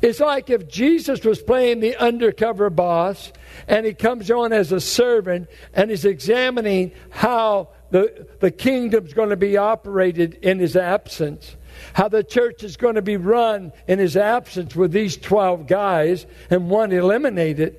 It's 0.01 0.19
like 0.19 0.49
if 0.49 0.67
Jesus 0.67 1.23
was 1.25 1.41
playing 1.41 1.81
the 1.81 1.95
undercover 1.97 2.69
boss 2.69 3.33
and 3.67 3.85
he 3.85 3.93
comes 3.93 4.31
on 4.31 4.53
as 4.53 4.71
a 4.71 4.79
servant 4.79 5.49
and 5.73 5.89
he's 5.89 6.05
examining 6.05 6.91
how 7.09 7.69
the, 7.91 8.27
the 8.39 8.51
kingdom's 8.51 9.13
going 9.13 9.29
to 9.29 9.37
be 9.37 9.57
operated 9.57 10.35
in 10.35 10.59
his 10.59 10.75
absence. 10.75 11.55
How 11.93 12.07
the 12.07 12.23
church 12.23 12.63
is 12.63 12.77
going 12.77 12.95
to 12.95 13.01
be 13.01 13.17
run 13.17 13.71
in 13.87 13.99
his 13.99 14.17
absence 14.17 14.75
with 14.75 14.91
these 14.91 15.17
12 15.17 15.67
guys 15.67 16.25
and 16.49 16.69
one 16.69 16.91
eliminated. 16.91 17.77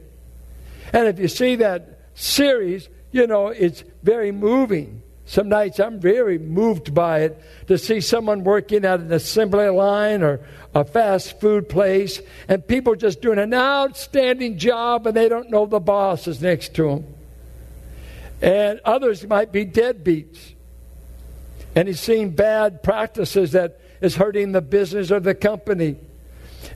And 0.93 1.07
if 1.07 1.19
you 1.19 1.29
see 1.29 1.57
that 1.57 2.01
series, 2.15 2.89
you 3.13 3.27
know, 3.27 3.49
it's 3.49 3.85
very 4.03 4.33
moving. 4.33 5.03
Some 5.27 5.49
nights 5.49 5.79
I'm 5.79 6.01
very 6.01 6.39
moved 6.39 6.93
by 6.93 7.21
it 7.21 7.41
to 7.69 7.79
see 7.79 8.01
someone 8.01 8.43
working 8.43 8.85
at 8.85 8.99
an 8.99 9.13
assembly 9.13 9.69
line 9.69 10.23
or 10.23 10.41
a 10.75 10.85
fast 10.85 11.39
food 11.41 11.69
place 11.69 12.21
and 12.49 12.67
people 12.67 12.97
just 12.97 13.23
doing 13.23 13.39
an 13.39 13.55
outstanding 13.55 14.59
job 14.59 15.07
and 15.07 15.17
they 15.17 15.29
don't 15.29 15.51
know 15.51 15.67
the 15.67 15.79
boss 15.79 16.27
is 16.27 16.43
next 16.43 16.75
to 16.75 16.89
them 16.89 17.15
and 18.41 18.81
others 18.85 19.27
might 19.27 19.53
be 19.53 19.67
deadbeats. 19.67 20.55
And 21.75 21.87
he's 21.87 22.01
seen 22.01 22.31
bad 22.31 22.83
practices 22.83 23.53
that 23.53 23.81
is 24.01 24.17
hurting 24.17 24.53
the 24.53 24.63
business 24.63 25.11
of 25.11 25.25
the 25.25 25.35
company. 25.35 25.97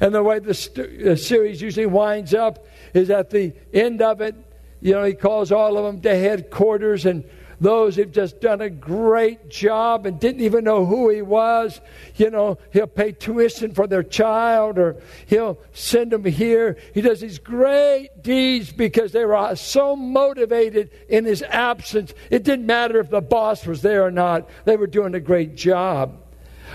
And 0.01 0.15
the 0.15 0.23
way 0.23 0.39
the, 0.39 0.55
st- 0.55 1.03
the 1.03 1.17
series 1.17 1.61
usually 1.61 1.87
winds 1.87 2.35
up 2.35 2.67
is 2.93 3.11
at 3.11 3.31
the 3.31 3.53
end 3.73 4.03
of 4.03 4.21
it, 4.21 4.35
you 4.81 4.93
know, 4.93 5.05
he 5.05 5.15
calls 5.15 5.51
all 5.51 5.79
of 5.79 5.85
them 5.85 6.01
to 6.03 6.15
headquarters 6.15 7.07
and 7.07 7.25
those 7.61 7.97
who've 7.97 8.11
just 8.11 8.41
done 8.41 8.61
a 8.61 8.71
great 8.71 9.49
job 9.49 10.07
and 10.07 10.19
didn't 10.19 10.43
even 10.43 10.65
know 10.65 10.87
who 10.87 11.09
he 11.09 11.23
was. 11.23 11.81
You 12.17 12.31
know, 12.31 12.59
he'll 12.73 12.87
pay 12.87 13.13
tuition 13.13 13.73
for 13.73 13.87
their 13.87 14.03
child 14.03 14.79
or 14.79 15.03
he'll 15.27 15.59
send 15.73 16.13
them 16.13 16.25
here. 16.25 16.77
He 16.93 17.01
does 17.01 17.21
these 17.21 17.39
great 17.39 18.23
deeds 18.23 18.73
because 18.73 19.13
they 19.13 19.25
were 19.25 19.57
so 19.57 19.97
motivated 19.97 20.91
in 21.09 21.25
his 21.25 21.43
absence. 21.43 22.15
It 22.31 22.45
didn't 22.45 22.67
matter 22.67 22.99
if 23.01 23.11
the 23.11 23.21
boss 23.21 23.67
was 23.67 23.83
there 23.83 24.05
or 24.05 24.11
not, 24.11 24.49
they 24.65 24.77
were 24.77 24.87
doing 24.87 25.15
a 25.15 25.21
great 25.21 25.55
job. 25.55 26.21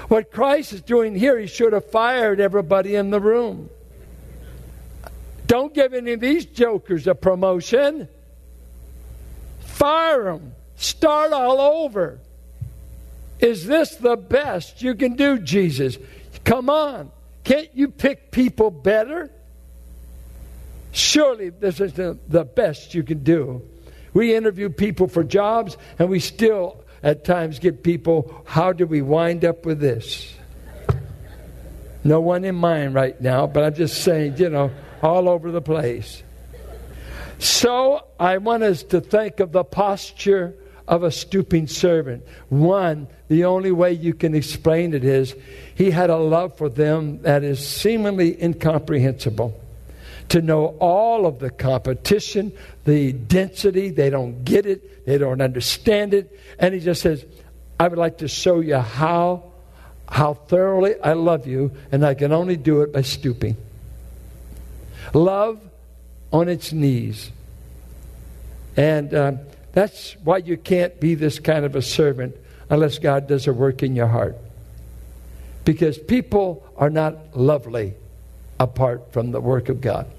What 0.07 0.31
Christ 0.31 0.73
is 0.73 0.81
doing 0.81 1.15
here, 1.15 1.37
he 1.37 1.47
should 1.47 1.73
have 1.73 1.89
fired 1.91 2.39
everybody 2.39 2.95
in 2.95 3.09
the 3.09 3.19
room. 3.19 3.69
Don't 5.45 5.73
give 5.73 5.93
any 5.93 6.13
of 6.13 6.19
these 6.19 6.45
jokers 6.45 7.07
a 7.07 7.15
promotion. 7.15 8.07
Fire 9.61 10.25
them. 10.25 10.53
Start 10.79 11.33
all 11.33 11.59
over. 11.59 12.19
Is 13.41 13.67
this 13.67 13.97
the 13.97 14.15
best 14.15 14.81
you 14.81 14.95
can 14.95 15.15
do, 15.15 15.37
Jesus? 15.37 15.97
Come 16.45 16.69
on. 16.69 17.11
Can't 17.43 17.69
you 17.73 17.89
pick 17.89 18.31
people 18.31 18.71
better? 18.71 19.29
Surely 20.93 21.49
this 21.49 21.81
is 21.81 21.93
the, 21.93 22.17
the 22.29 22.45
best 22.45 22.95
you 22.95 23.03
can 23.03 23.23
do. 23.23 23.61
We 24.13 24.33
interview 24.33 24.69
people 24.69 25.09
for 25.09 25.21
jobs, 25.21 25.75
and 25.99 26.09
we 26.09 26.21
still 26.21 26.81
at 27.03 27.25
times 27.25 27.59
get 27.59 27.83
people, 27.83 28.41
how 28.45 28.71
do 28.71 28.87
we 28.87 29.01
wind 29.01 29.43
up 29.43 29.65
with 29.65 29.81
this? 29.81 30.33
No 32.05 32.21
one 32.21 32.45
in 32.45 32.55
mind 32.55 32.93
right 32.93 33.19
now, 33.19 33.47
but 33.47 33.65
I'm 33.65 33.75
just 33.75 34.01
saying, 34.01 34.37
you 34.37 34.49
know, 34.49 34.71
all 35.01 35.27
over 35.27 35.51
the 35.51 35.61
place. 35.61 36.23
So 37.37 38.05
I 38.17 38.37
want 38.37 38.63
us 38.63 38.83
to 38.83 39.01
think 39.01 39.41
of 39.41 39.51
the 39.51 39.65
posture 39.65 40.55
of 40.89 41.03
a 41.03 41.11
stooping 41.11 41.67
servant. 41.67 42.25
One, 42.49 43.07
the 43.29 43.45
only 43.45 43.71
way 43.71 43.93
you 43.93 44.13
can 44.15 44.33
explain 44.33 44.93
it 44.95 45.05
is 45.05 45.35
he 45.75 45.91
had 45.91 46.09
a 46.09 46.17
love 46.17 46.57
for 46.57 46.67
them 46.67 47.21
that 47.21 47.43
is 47.43 47.65
seemingly 47.65 48.41
incomprehensible. 48.41 49.57
To 50.29 50.41
know 50.41 50.75
all 50.79 51.25
of 51.25 51.39
the 51.39 51.51
competition, 51.51 52.51
the 52.85 53.13
density, 53.13 53.89
they 53.89 54.09
don't 54.09 54.43
get 54.43 54.65
it, 54.65 55.05
they 55.05 55.17
don't 55.17 55.41
understand 55.41 56.13
it. 56.13 56.39
And 56.57 56.73
he 56.73 56.79
just 56.79 57.01
says, 57.01 57.23
I 57.79 57.87
would 57.87 57.97
like 57.99 58.17
to 58.17 58.27
show 58.27 58.59
you 58.59 58.77
how 58.77 59.43
how 60.07 60.33
thoroughly 60.33 60.99
I 61.01 61.13
love 61.13 61.45
you, 61.45 61.71
and 61.91 62.03
I 62.03 62.15
can 62.15 62.31
only 62.31 62.57
do 62.57 62.81
it 62.81 62.91
by 62.91 63.03
stooping. 63.03 63.55
Love 65.13 65.59
on 66.33 66.49
its 66.49 66.73
knees. 66.73 67.31
And 68.75 69.13
uh, 69.13 69.33
that's 69.73 70.15
why 70.23 70.37
you 70.37 70.57
can't 70.57 70.99
be 70.99 71.15
this 71.15 71.39
kind 71.39 71.65
of 71.65 71.75
a 71.75 71.81
servant 71.81 72.35
unless 72.69 72.99
God 72.99 73.27
does 73.27 73.47
a 73.47 73.53
work 73.53 73.83
in 73.83 73.95
your 73.95 74.07
heart. 74.07 74.37
Because 75.65 75.97
people 75.97 76.65
are 76.77 76.89
not 76.89 77.37
lovely 77.37 77.93
apart 78.59 79.13
from 79.13 79.31
the 79.31 79.41
work 79.41 79.69
of 79.69 79.81
God. 79.81 80.09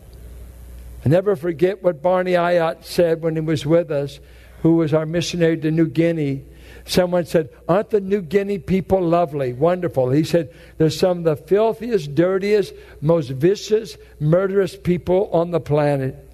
I 1.04 1.08
never 1.08 1.34
forget 1.34 1.82
what 1.82 2.02
Barney 2.02 2.32
Ayotte 2.32 2.84
said 2.84 3.22
when 3.22 3.34
he 3.34 3.40
was 3.40 3.64
with 3.64 3.90
us, 3.90 4.20
who 4.62 4.76
was 4.76 4.92
our 4.92 5.06
missionary 5.06 5.56
to 5.58 5.70
New 5.70 5.88
Guinea. 5.88 6.44
Someone 6.84 7.24
said, 7.24 7.48
Aren't 7.68 7.90
the 7.90 8.00
New 8.00 8.20
Guinea 8.20 8.58
people 8.58 9.00
lovely, 9.00 9.52
wonderful? 9.52 10.10
He 10.10 10.24
said, 10.24 10.54
They're 10.76 10.90
some 10.90 11.18
of 11.18 11.24
the 11.24 11.36
filthiest, 11.36 12.14
dirtiest, 12.14 12.74
most 13.00 13.30
vicious, 13.30 13.96
murderous 14.18 14.76
people 14.76 15.30
on 15.32 15.50
the 15.50 15.60
planet. 15.60 16.29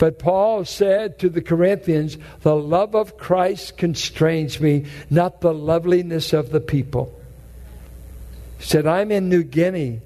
But 0.00 0.18
Paul 0.18 0.64
said 0.64 1.18
to 1.18 1.28
the 1.28 1.42
Corinthians, 1.42 2.16
The 2.40 2.56
love 2.56 2.94
of 2.94 3.18
Christ 3.18 3.76
constrains 3.76 4.58
me, 4.58 4.86
not 5.10 5.42
the 5.42 5.52
loveliness 5.52 6.32
of 6.32 6.48
the 6.48 6.58
people. 6.58 7.14
He 8.58 8.64
said, 8.64 8.86
I'm 8.86 9.12
in 9.12 9.28
New 9.28 9.42
Guinea 9.42 10.00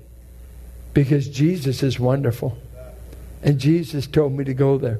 because 0.94 1.28
Jesus 1.28 1.84
is 1.84 2.00
wonderful. 2.00 2.58
And 3.40 3.60
Jesus 3.60 4.08
told 4.08 4.32
me 4.32 4.42
to 4.42 4.52
go 4.52 4.78
there. 4.78 4.98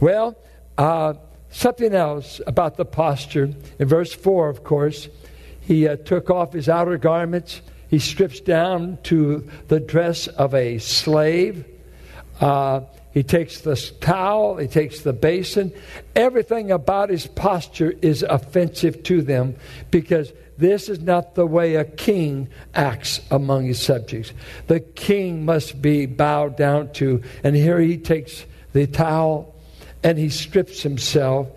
Well, 0.00 0.36
uh, 0.76 1.14
something 1.52 1.94
else 1.94 2.40
about 2.44 2.76
the 2.76 2.84
posture. 2.84 3.54
In 3.78 3.86
verse 3.86 4.12
4, 4.12 4.48
of 4.48 4.64
course, 4.64 5.08
he 5.60 5.86
uh, 5.86 5.94
took 5.94 6.28
off 6.28 6.54
his 6.54 6.68
outer 6.68 6.98
garments. 6.98 7.60
He 7.88 8.00
strips 8.00 8.40
down 8.40 8.98
to 9.04 9.48
the 9.68 9.78
dress 9.78 10.26
of 10.26 10.56
a 10.56 10.78
slave. 10.78 11.64
Uh, 12.40 12.80
he 13.12 13.22
takes 13.22 13.60
the 13.60 13.76
towel, 14.00 14.56
he 14.56 14.68
takes 14.68 15.00
the 15.00 15.12
basin. 15.12 15.72
Everything 16.14 16.70
about 16.70 17.10
his 17.10 17.26
posture 17.26 17.92
is 18.02 18.22
offensive 18.22 19.02
to 19.04 19.22
them 19.22 19.56
because 19.90 20.32
this 20.58 20.88
is 20.88 21.00
not 21.00 21.34
the 21.34 21.46
way 21.46 21.74
a 21.74 21.84
king 21.84 22.48
acts 22.74 23.20
among 23.30 23.64
his 23.64 23.80
subjects. 23.80 24.32
The 24.68 24.80
king 24.80 25.44
must 25.44 25.82
be 25.82 26.06
bowed 26.06 26.56
down 26.56 26.92
to. 26.94 27.22
And 27.42 27.56
here 27.56 27.80
he 27.80 27.96
takes 27.96 28.44
the 28.72 28.86
towel 28.86 29.54
and 30.02 30.16
he 30.18 30.28
strips 30.28 30.82
himself 30.82 31.48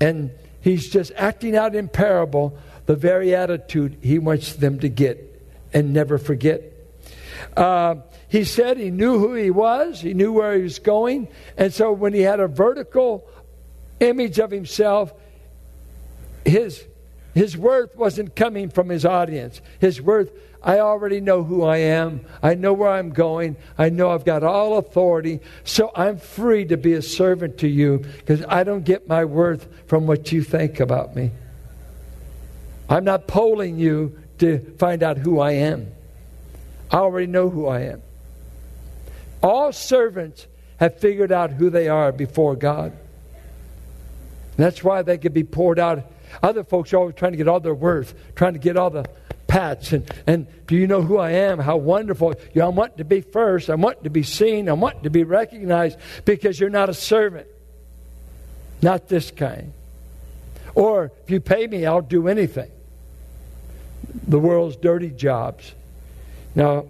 and 0.00 0.30
he's 0.60 0.88
just 0.88 1.12
acting 1.16 1.56
out 1.56 1.74
in 1.74 1.88
parable 1.88 2.56
the 2.86 2.94
very 2.94 3.34
attitude 3.34 3.96
he 4.02 4.18
wants 4.18 4.54
them 4.54 4.78
to 4.80 4.88
get 4.88 5.42
and 5.72 5.92
never 5.92 6.18
forget. 6.18 6.62
Uh, 7.56 7.96
he 8.32 8.44
said 8.44 8.78
he 8.78 8.90
knew 8.90 9.18
who 9.18 9.34
he 9.34 9.50
was, 9.50 10.00
he 10.00 10.14
knew 10.14 10.32
where 10.32 10.56
he 10.56 10.62
was 10.62 10.78
going. 10.78 11.28
And 11.58 11.70
so 11.70 11.92
when 11.92 12.14
he 12.14 12.22
had 12.22 12.40
a 12.40 12.48
vertical 12.48 13.28
image 14.00 14.38
of 14.38 14.50
himself, 14.50 15.12
his, 16.42 16.82
his 17.34 17.58
worth 17.58 17.94
wasn't 17.94 18.34
coming 18.34 18.70
from 18.70 18.88
his 18.88 19.04
audience. 19.04 19.60
His 19.80 20.00
worth, 20.00 20.32
I 20.62 20.78
already 20.78 21.20
know 21.20 21.44
who 21.44 21.62
I 21.62 21.76
am. 21.76 22.24
I 22.42 22.54
know 22.54 22.72
where 22.72 22.88
I'm 22.88 23.10
going. 23.10 23.54
I 23.76 23.90
know 23.90 24.12
I've 24.12 24.24
got 24.24 24.42
all 24.42 24.78
authority. 24.78 25.40
So 25.64 25.92
I'm 25.94 26.16
free 26.16 26.64
to 26.64 26.78
be 26.78 26.94
a 26.94 27.02
servant 27.02 27.58
to 27.58 27.68
you 27.68 27.98
because 27.98 28.42
I 28.48 28.64
don't 28.64 28.86
get 28.86 29.06
my 29.06 29.26
worth 29.26 29.68
from 29.88 30.06
what 30.06 30.32
you 30.32 30.42
think 30.42 30.80
about 30.80 31.14
me. 31.14 31.32
I'm 32.88 33.04
not 33.04 33.28
polling 33.28 33.78
you 33.78 34.18
to 34.38 34.58
find 34.78 35.02
out 35.02 35.18
who 35.18 35.38
I 35.38 35.52
am. 35.52 35.92
I 36.90 36.96
already 36.96 37.26
know 37.26 37.50
who 37.50 37.66
I 37.66 37.80
am. 37.80 38.02
All 39.42 39.72
servants 39.72 40.46
have 40.76 40.98
figured 40.98 41.32
out 41.32 41.50
who 41.50 41.70
they 41.70 41.88
are 41.88 42.12
before 42.12 42.56
God. 42.56 42.92
that's 44.56 44.84
why 44.84 45.02
they 45.02 45.18
can 45.18 45.32
be 45.32 45.44
poured 45.44 45.78
out. 45.78 46.04
Other 46.42 46.64
folks 46.64 46.92
are 46.92 46.98
always 46.98 47.14
trying 47.14 47.32
to 47.32 47.36
get 47.36 47.48
all 47.48 47.60
their 47.60 47.74
worth, 47.74 48.14
trying 48.34 48.52
to 48.52 48.58
get 48.58 48.76
all 48.76 48.90
the 48.90 49.04
pats. 49.46 49.92
And, 49.92 50.10
and 50.26 50.46
do 50.66 50.76
you 50.76 50.86
know 50.86 51.02
who 51.02 51.18
I 51.18 51.32
am? 51.32 51.58
How 51.58 51.76
wonderful. 51.76 52.34
You 52.54 52.62
I 52.62 52.68
want 52.68 52.98
to 52.98 53.04
be 53.04 53.20
first. 53.20 53.68
I 53.70 53.74
want 53.74 54.04
to 54.04 54.10
be 54.10 54.22
seen. 54.22 54.68
I 54.68 54.72
want 54.72 55.02
to 55.02 55.10
be 55.10 55.24
recognized 55.24 55.98
because 56.24 56.58
you're 56.58 56.70
not 56.70 56.88
a 56.88 56.94
servant. 56.94 57.46
Not 58.80 59.08
this 59.08 59.30
kind. 59.30 59.72
Or 60.74 61.12
if 61.22 61.30
you 61.30 61.40
pay 61.40 61.66
me, 61.66 61.84
I'll 61.86 62.00
do 62.00 62.28
anything. 62.28 62.70
The 64.26 64.38
world's 64.38 64.76
dirty 64.76 65.10
jobs. 65.10 65.74
Now, 66.54 66.86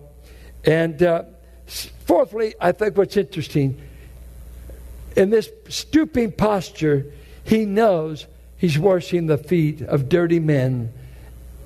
and 0.65 1.03
uh, 1.03 1.25
Fourthly, 2.13 2.55
I 2.61 2.73
think 2.73 2.99
what's 2.99 3.17
interesting, 3.17 3.81
in 5.17 5.31
this 5.31 5.49
stooping 5.71 6.33
posture, 6.33 7.07
he 7.43 7.65
knows 7.65 8.27
he's 8.59 8.79
washing 8.79 9.29
the 9.29 9.39
feet 9.39 9.81
of 9.81 10.11
dirty 10.11 10.39
men 10.39 10.93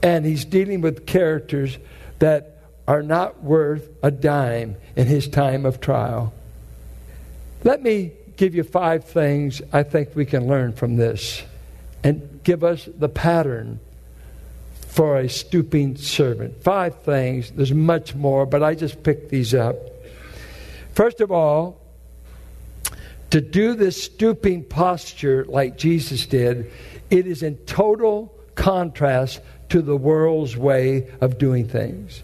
and 0.04 0.24
he's 0.24 0.44
dealing 0.44 0.82
with 0.82 1.04
characters 1.04 1.78
that 2.20 2.62
are 2.86 3.02
not 3.02 3.42
worth 3.42 3.88
a 4.04 4.12
dime 4.12 4.76
in 4.94 5.08
his 5.08 5.26
time 5.26 5.66
of 5.66 5.80
trial. 5.80 6.32
Let 7.64 7.82
me 7.82 8.12
give 8.36 8.54
you 8.54 8.62
five 8.62 9.04
things 9.04 9.60
I 9.72 9.82
think 9.82 10.14
we 10.14 10.26
can 10.26 10.46
learn 10.46 10.74
from 10.74 10.94
this 10.94 11.42
and 12.04 12.38
give 12.44 12.62
us 12.62 12.88
the 12.96 13.08
pattern 13.08 13.80
for 14.90 15.18
a 15.18 15.28
stooping 15.28 15.96
servant. 15.96 16.62
Five 16.62 17.02
things. 17.02 17.50
There's 17.50 17.74
much 17.74 18.14
more, 18.14 18.46
but 18.46 18.62
I 18.62 18.76
just 18.76 19.02
picked 19.02 19.30
these 19.30 19.52
up. 19.52 19.95
First 20.96 21.20
of 21.20 21.30
all, 21.30 21.78
to 23.28 23.42
do 23.42 23.74
this 23.74 24.02
stooping 24.02 24.64
posture 24.64 25.44
like 25.44 25.76
Jesus 25.76 26.24
did, 26.24 26.72
it 27.10 27.26
is 27.26 27.42
in 27.42 27.58
total 27.66 28.34
contrast 28.54 29.42
to 29.68 29.82
the 29.82 29.94
world's 29.94 30.56
way 30.56 31.12
of 31.20 31.36
doing 31.36 31.68
things. 31.68 32.22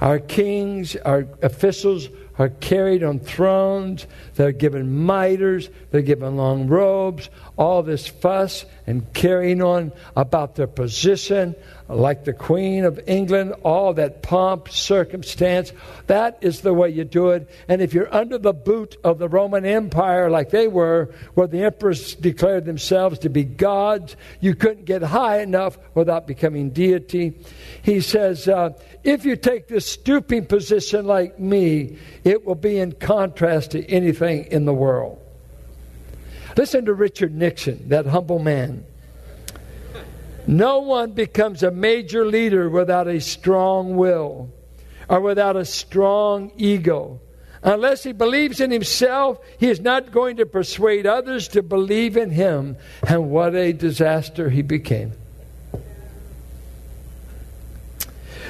Our 0.00 0.18
kings, 0.18 0.96
our 0.96 1.28
officials 1.40 2.08
are 2.40 2.48
carried 2.48 3.04
on 3.04 3.20
thrones. 3.20 4.08
They're 4.34 4.50
given 4.50 5.06
mitres. 5.06 5.70
They're 5.92 6.02
given 6.02 6.36
long 6.36 6.66
robes. 6.66 7.30
All 7.56 7.84
this 7.84 8.08
fuss 8.08 8.64
and 8.84 9.12
carrying 9.14 9.62
on 9.62 9.92
about 10.16 10.56
their 10.56 10.66
position, 10.66 11.54
like 11.88 12.24
the 12.24 12.32
Queen 12.32 12.84
of 12.84 13.00
England, 13.06 13.54
all 13.62 13.94
that 13.94 14.22
pomp, 14.22 14.68
circumstance. 14.68 15.72
That 16.06 16.38
is 16.42 16.60
the 16.60 16.74
way 16.74 16.90
you 16.90 17.04
do 17.04 17.30
it. 17.30 17.48
And 17.66 17.80
if 17.80 17.94
you're 17.94 18.12
under 18.14 18.36
the 18.36 18.52
boot 18.52 18.96
of 19.02 19.18
the 19.18 19.28
Roman 19.28 19.64
Empire, 19.64 20.28
like 20.28 20.50
they 20.50 20.68
were, 20.68 21.14
where 21.34 21.46
the 21.46 21.64
emperors 21.64 22.14
declared 22.14 22.66
themselves 22.66 23.20
to 23.20 23.30
be 23.30 23.44
gods, 23.44 24.16
you 24.40 24.54
couldn't 24.54 24.84
get 24.84 25.02
high 25.02 25.40
enough 25.40 25.78
without 25.94 26.26
becoming 26.26 26.70
deity. 26.70 27.34
He 27.82 28.00
says, 28.00 28.48
uh, 28.48 28.70
if 29.02 29.24
you 29.24 29.36
take 29.36 29.68
this 29.68 29.86
stooping 29.86 30.46
position 30.46 31.06
like 31.06 31.38
me, 31.40 31.96
it 32.22 32.44
will 32.44 32.54
be 32.54 32.78
in 32.78 32.92
contrast 32.92 33.70
to 33.70 33.84
anything 33.86 34.44
in 34.50 34.66
the 34.66 34.74
world. 34.74 35.24
Listen 36.56 36.84
to 36.86 36.92
Richard 36.92 37.34
Nixon, 37.34 37.88
that 37.88 38.04
humble 38.04 38.40
man. 38.40 38.84
No 40.48 40.78
one 40.78 41.12
becomes 41.12 41.62
a 41.62 41.70
major 41.70 42.24
leader 42.24 42.70
without 42.70 43.06
a 43.06 43.20
strong 43.20 43.98
will 43.98 44.50
or 45.06 45.20
without 45.20 45.56
a 45.56 45.64
strong 45.66 46.52
ego. 46.56 47.20
Unless 47.62 48.02
he 48.02 48.12
believes 48.12 48.58
in 48.58 48.70
himself, 48.70 49.38
he 49.58 49.68
is 49.68 49.78
not 49.78 50.10
going 50.10 50.38
to 50.38 50.46
persuade 50.46 51.06
others 51.06 51.48
to 51.48 51.62
believe 51.62 52.16
in 52.16 52.30
him. 52.30 52.78
And 53.06 53.28
what 53.30 53.54
a 53.54 53.74
disaster 53.74 54.48
he 54.48 54.62
became. 54.62 55.12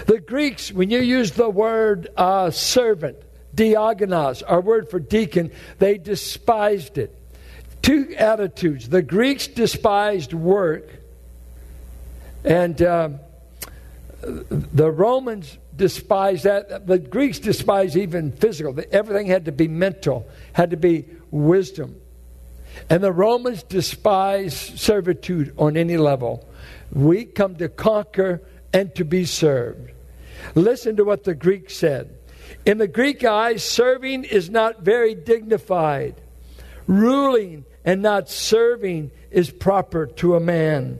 The 0.07 0.21
Greeks, 0.21 0.71
when 0.71 0.91
you 0.91 1.01
use 1.01 1.33
the 1.33 1.51
word 1.51 2.09
uh, 2.17 2.53
servant, 2.53 3.17
diakonos, 3.57 4.45
our 4.47 4.61
word 4.61 4.89
for 4.89 5.01
deacon, 5.01 5.51
they 5.81 5.99
despised 5.99 6.97
it. 6.97 7.13
Two 7.83 8.15
attitudes. 8.17 8.89
The 8.89 9.03
Greeks 9.03 9.49
despised 9.49 10.33
work, 10.33 10.98
and 12.45 12.81
uh, 12.81 13.11
the 14.21 14.91
Romans 14.91 15.59
despised 15.77 16.45
that. 16.45 16.87
The 16.87 16.99
Greeks 16.99 17.39
despised 17.39 17.97
even 17.97 18.33
physical. 18.33 18.77
Everything 18.91 19.27
had 19.27 19.47
to 19.47 19.53
be 19.53 19.69
mental, 19.69 20.29
had 20.53 20.71
to 20.71 20.77
be 20.77 21.07
wisdom. 21.31 22.01
And 22.91 23.03
the 23.03 23.13
Romans 23.13 23.63
despised 23.63 24.79
servitude 24.79 25.55
on 25.57 25.77
any 25.77 25.97
level. 25.97 26.49
We 26.93 27.25
come 27.25 27.57
to 27.57 27.69
conquer 27.69 28.43
and 28.73 28.95
to 28.97 29.05
be 29.05 29.25
served. 29.25 29.93
Listen 30.55 30.97
to 30.97 31.05
what 31.05 31.25
the 31.25 31.35
Greek 31.35 31.71
said. 31.71 32.15
In 32.65 32.79
the 32.79 32.89
Greek 32.89 33.25
eyes, 33.25 33.65
serving 33.65 34.25
is 34.25 34.51
not 34.51 34.83
very 34.83 35.15
dignified. 35.15 36.21
Ruling 36.87 37.65
and 37.85 38.03
not 38.03 38.29
serving 38.29 39.11
is 39.31 39.51
proper 39.51 40.07
to 40.07 40.35
a 40.35 40.41
man. 40.41 40.99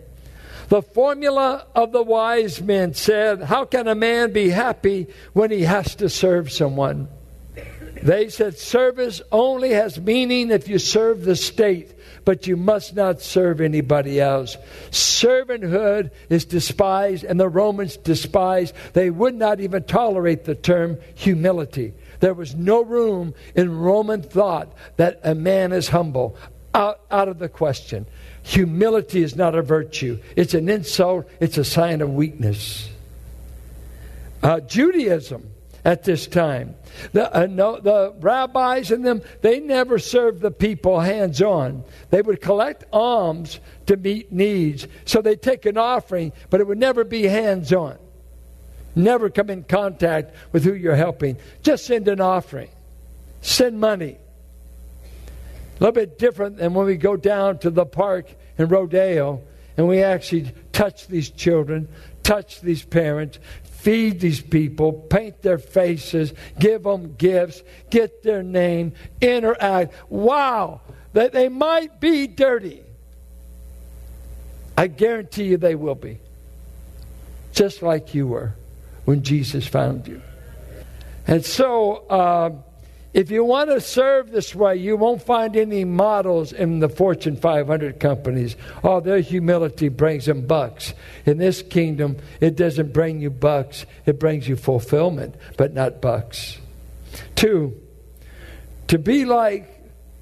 The 0.69 0.83
formula 0.83 1.67
of 1.75 1.93
the 1.93 2.03
wise 2.03 2.61
men 2.61 2.93
said, 2.93 3.43
How 3.43 3.65
can 3.65 3.89
a 3.89 3.95
man 3.95 4.33
be 4.33 4.51
happy 4.51 5.07
when 5.33 5.51
he 5.51 5.63
has 5.63 5.95
to 5.97 6.11
serve 6.11 6.53
someone? 6.53 7.09
They 8.03 8.29
said, 8.29 8.59
Service 8.59 9.23
only 9.33 9.71
has 9.71 9.99
meaning 9.99 10.51
if 10.51 10.69
you 10.69 10.79
serve 10.79 11.25
the 11.25 11.37
state, 11.37 11.95
but 12.25 12.47
you 12.47 12.57
must 12.57 12.95
not 12.95 13.23
serve 13.23 13.61
anybody 13.61 14.21
else. 14.21 14.57
Servanthood 14.91 16.11
is 16.29 16.45
despised, 16.45 17.25
and 17.25 17.41
the 17.41 17.49
Romans 17.49 17.97
despised. 17.97 18.75
They 18.93 19.09
would 19.11 19.35
not 19.35 19.61
even 19.61 19.85
tolerate 19.85 20.45
the 20.45 20.55
term 20.55 20.99
humility. 21.15 21.95
There 22.21 22.35
was 22.35 22.55
no 22.55 22.85
room 22.85 23.35
in 23.55 23.79
Roman 23.79 24.23
thought 24.23 24.73
that 24.97 25.21
a 25.25 25.35
man 25.35 25.73
is 25.73 25.89
humble. 25.89 26.37
Out, 26.75 27.01
out 27.11 27.29
of 27.29 27.39
the 27.39 27.49
question. 27.49 28.07
Humility 28.49 29.23
is 29.23 29.37
not 29.37 29.55
a 29.55 29.61
virtue, 29.61 30.19
it's 30.35 30.55
an 30.55 30.71
insult, 30.71 31.29
it's 31.39 31.59
a 31.59 31.65
sign 31.65 32.01
of 32.01 32.15
weakness. 32.15 32.89
Uh, 34.43 34.61
Judaism 34.61 35.51
at 35.85 36.05
this 36.05 36.27
time. 36.27 36.75
The, 37.13 37.37
uh, 37.37 37.45
no, 37.45 37.79
the 37.79 38.15
rabbis 38.21 38.91
and 38.91 39.05
them, 39.05 39.21
they 39.43 39.61
never 39.61 39.99
served 39.99 40.41
the 40.41 40.51
people 40.51 40.99
hands 40.99 41.43
on. 41.43 41.85
They 42.09 42.23
would 42.23 42.41
collect 42.41 42.85
alms 42.91 43.61
to 43.85 43.99
meet 43.99 44.33
needs. 44.33 44.89
So 45.05 45.21
they'd 45.21 45.43
take 45.43 45.67
an 45.67 45.77
offering, 45.77 46.33
but 46.49 46.63
it 46.63 46.67
would 46.67 46.79
never 46.79 47.05
be 47.05 47.25
hands 47.25 47.75
on. 47.75 47.99
Never 48.95 49.29
come 49.29 49.51
in 49.51 49.65
contact 49.65 50.35
with 50.53 50.65
who 50.65 50.73
you're 50.73 50.97
helping. 50.97 51.37
Just 51.63 51.85
send 51.85 52.09
an 52.09 52.23
offering, 52.23 52.71
send 53.43 53.79
money. 53.79 54.17
A 55.79 55.85
little 55.85 55.93
bit 55.93 56.19
different 56.19 56.57
than 56.57 56.75
when 56.75 56.87
we 56.87 56.97
go 56.97 57.17
down 57.17 57.59
to 57.59 57.71
the 57.71 57.87
park 57.87 58.27
in 58.57 58.69
Rodeo 58.69 59.43
and 59.77 59.87
we 59.87 60.03
actually 60.03 60.53
touch 60.73 61.07
these 61.07 61.31
children, 61.31 61.89
touch 62.25 62.61
these 62.61 62.85
parents, 62.85 63.39
feed 63.63 64.19
these 64.19 64.41
people, 64.41 64.93
paint 64.93 65.41
their 65.43 65.59
faces, 65.59 66.35
give 66.59 66.83
them 66.83 67.15
gifts, 67.15 67.63
get 67.91 68.25
their 68.25 68.43
name, 68.43 68.93
interact. 69.21 69.95
Wow, 70.11 70.81
that 71.13 71.33
they 71.33 71.49
might 71.49 72.01
be 72.01 72.27
dirty. 72.27 72.83
I 74.77 74.89
guarantee 74.89 75.45
you 75.45 75.57
they 75.59 75.77
will 75.77 75.95
be. 75.95 76.19
Just 77.53 77.83
like 77.83 78.15
you 78.15 78.27
were 78.27 78.55
when 79.05 79.23
Jesus 79.23 79.67
found 79.67 80.09
you. 80.09 80.23
And 81.27 81.45
so, 81.45 82.07
uh, 82.09 82.51
if 83.15 83.31
you 83.31 83.43
want 83.43 83.71
to 83.71 83.81
serve 83.81 84.31
this 84.31 84.55
way, 84.55 84.77
you 84.77 84.97
won't 84.97 85.23
find 85.23 85.57
any 85.57 85.85
models 85.85 86.53
in 86.53 86.81
the 86.81 86.91
Fortune 86.91 87.37
500 87.37 87.99
companies. 87.99 88.55
Oh, 88.85 89.01
their 89.01 89.21
humility 89.21 89.89
brings 89.89 90.27
them 90.27 90.47
bucks. 90.47 90.93
In 91.25 91.39
this 91.39 91.63
kingdom, 91.63 92.19
it 92.41 92.55
doesn't 92.55 92.93
bring 92.93 93.21
you 93.21 93.31
bucks, 93.31 93.87
it 94.05 94.19
brings 94.19 94.47
you 94.47 94.57
fulfillment, 94.57 95.37
but 95.57 95.73
not 95.73 96.03
bucks. 96.03 96.59
Two, 97.35 97.81
to 98.89 98.99
be 98.99 99.25
like 99.25 99.75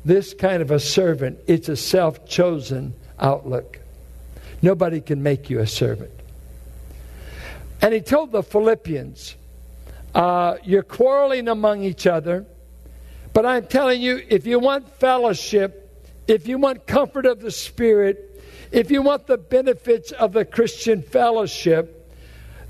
this 0.05 0.33
kind 0.33 0.63
of 0.63 0.71
a 0.71 0.79
servant, 0.79 1.41
it's 1.49 1.69
a 1.69 1.77
self 1.77 2.25
chosen 2.27 2.95
outlook. 3.19 3.81
Nobody 4.63 5.01
can 5.01 5.25
make 5.25 5.51
you 5.51 5.59
a 5.59 5.67
servant. 5.67 6.13
And 7.83 7.93
he 7.93 8.01
told 8.01 8.31
the 8.31 8.45
Philippians, 8.45 9.35
uh, 10.15 10.57
You're 10.63 10.85
quarreling 10.85 11.49
among 11.49 11.83
each 11.83 12.07
other 12.07 12.47
but 13.37 13.45
I'm 13.45 13.67
telling 13.67 14.01
you, 14.01 14.25
if 14.31 14.47
you 14.47 14.59
want 14.59 14.89
fellowship, 14.99 16.11
if 16.27 16.49
you 16.49 16.57
want 16.57 16.87
comfort 16.87 17.27
of 17.27 17.39
the 17.39 17.51
Spirit, 17.51 18.43
if 18.73 18.91
you 18.91 19.03
want 19.03 19.27
the 19.27 19.37
benefits 19.37 20.11
of 20.11 20.33
the 20.33 20.47
Christian 20.47 21.03
fellowship, 21.03 22.11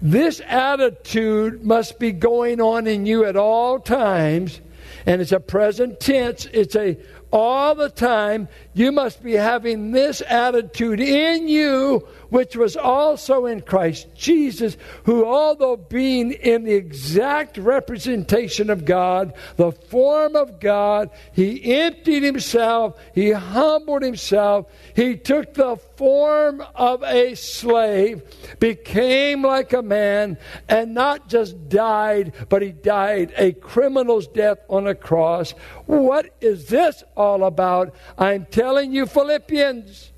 this 0.03 0.43
attitude 0.45 1.65
must 1.65 2.01
be 2.01 2.11
going 2.11 2.61
on 2.61 2.89
in 2.89 3.07
you 3.07 3.25
at 3.25 3.37
all 3.37 3.79
times. 3.79 4.61
And 5.07 5.23
it's 5.23 5.31
a 5.31 5.39
present 5.39 6.01
tense, 6.01 6.47
it's 6.47 6.75
a 6.75 6.99
all 7.33 7.77
the 7.77 7.89
time, 7.89 8.49
you 8.77 8.93
must 8.93 9.23
be 9.23 9.33
having 9.33 9.91
this 9.93 10.21
attitude 10.21 11.01
in 11.01 11.49
you, 11.49 12.07
which 12.29 12.57
was 12.57 12.77
also 12.77 13.47
in 13.47 13.63
Christ 13.63 14.07
Jesus, 14.15 14.77
who, 15.05 15.25
although 15.25 15.79
being 15.79 16.33
in 16.33 16.65
the 16.65 16.75
exact 16.75 17.57
representation 17.57 18.69
of 18.69 18.85
God, 18.85 19.33
the 19.57 19.73
form 19.73 20.37
of 20.37 20.61
God, 20.61 21.09
he 21.33 21.73
emptied 21.73 22.23
himself, 22.23 23.01
he 23.15 23.31
humbled 23.31 24.03
himself, 24.03 24.67
he 24.95 25.17
took 25.17 25.55
the 25.55 25.77
form 25.97 26.63
of 26.75 27.03
a 27.05 27.35
slave, 27.35 28.23
became 28.61 29.41
like 29.41 29.73
a 29.73 29.81
man, 29.81 30.37
and 30.69 30.93
not 30.93 31.31
just 31.31 31.71
died, 31.71 32.35
but 32.51 32.61
he 32.61 32.73
died 32.73 33.33
a 33.39 33.53
criminal's 33.53 34.27
death 34.27 34.59
on 34.69 34.87
a 34.87 34.95
cross. 34.95 35.53
What 35.87 36.35
is 36.43 36.67
this 36.67 37.03
all 37.17 37.45
about? 37.45 37.95
I'm 38.19 38.45
telling 38.67 38.93
you, 38.93 39.07
Philippians. 39.07 40.11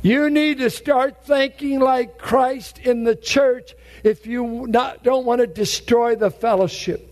You 0.00 0.30
need 0.30 0.58
to 0.58 0.70
start 0.70 1.26
thinking 1.26 1.80
like 1.80 2.18
Christ 2.18 2.78
in 2.78 3.02
the 3.02 3.16
church 3.16 3.74
if 4.04 4.28
you 4.28 4.68
not, 4.68 5.02
don't 5.02 5.26
want 5.26 5.40
to 5.40 5.48
destroy 5.48 6.14
the 6.14 6.30
fellowship. 6.30 7.04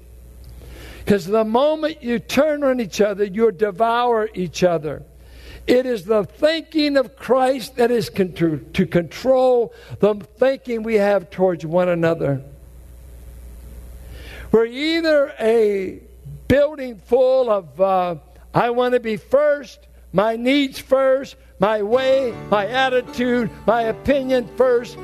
Because 1.00 1.26
the 1.26 1.42
moment 1.44 2.04
you 2.04 2.20
turn 2.20 2.62
on 2.62 2.78
each 2.78 3.00
other, 3.00 3.24
you 3.24 3.50
devour 3.50 4.30
each 4.34 4.62
other. 4.62 5.02
It 5.66 5.84
is 5.84 6.04
the 6.04 6.22
thinking 6.22 6.96
of 6.96 7.16
Christ 7.16 7.74
that 7.74 7.90
is 7.90 8.08
con- 8.08 8.34
to 8.74 8.86
control 8.86 9.74
the 9.98 10.14
thinking 10.14 10.84
we 10.84 10.94
have 10.94 11.28
towards 11.28 11.66
one 11.66 11.88
another. 11.88 12.40
We're 14.52 14.66
either 14.66 15.34
a 15.40 16.02
building 16.46 17.00
full 17.04 17.50
of, 17.50 17.80
uh, 17.80 18.16
I 18.54 18.70
want 18.70 18.94
to 18.94 19.00
be 19.00 19.16
first, 19.16 19.80
my 20.14 20.36
needs 20.36 20.78
first, 20.78 21.34
my 21.58 21.82
way, 21.82 22.32
my 22.48 22.66
attitude, 22.68 23.50
my 23.66 23.82
opinion 23.82 24.48
first, 24.56 24.96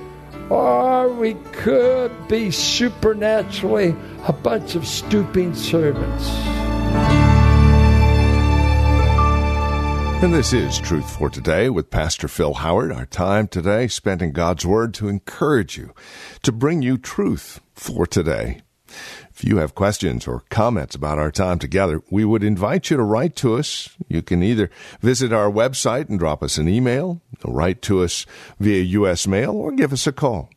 or 0.48 1.12
we 1.12 1.34
could 1.52 2.12
be 2.28 2.50
supernaturally 2.52 3.94
a 4.28 4.32
bunch 4.32 4.76
of 4.76 4.86
stooping 4.86 5.52
servants. 5.52 6.28
And 10.22 10.32
this 10.32 10.52
is 10.52 10.78
Truth 10.78 11.16
for 11.16 11.28
Today 11.28 11.70
with 11.70 11.90
Pastor 11.90 12.28
Phil 12.28 12.54
Howard. 12.54 12.92
Our 12.92 13.06
time 13.06 13.48
today 13.48 13.88
spent 13.88 14.22
in 14.22 14.30
God's 14.30 14.64
Word 14.64 14.94
to 14.94 15.08
encourage 15.08 15.76
you, 15.76 15.92
to 16.44 16.52
bring 16.52 16.82
you 16.82 16.98
truth 16.98 17.60
for 17.74 18.06
today. 18.06 18.60
If 19.30 19.44
you 19.44 19.58
have 19.58 19.74
questions 19.74 20.26
or 20.26 20.42
comments 20.50 20.94
about 20.94 21.18
our 21.18 21.30
time 21.30 21.58
together, 21.58 22.02
we 22.10 22.24
would 22.24 22.42
invite 22.42 22.90
you 22.90 22.96
to 22.96 23.02
write 23.02 23.36
to 23.36 23.56
us. 23.56 23.90
You 24.08 24.22
can 24.22 24.42
either 24.42 24.70
visit 25.00 25.32
our 25.32 25.50
website 25.50 26.08
and 26.08 26.18
drop 26.18 26.42
us 26.42 26.58
an 26.58 26.68
email, 26.68 27.22
write 27.44 27.82
to 27.82 28.02
us 28.02 28.26
via 28.58 28.82
U.S. 28.82 29.26
mail, 29.26 29.52
or 29.52 29.72
give 29.72 29.92
us 29.92 30.06
a 30.06 30.12
call. 30.12 30.50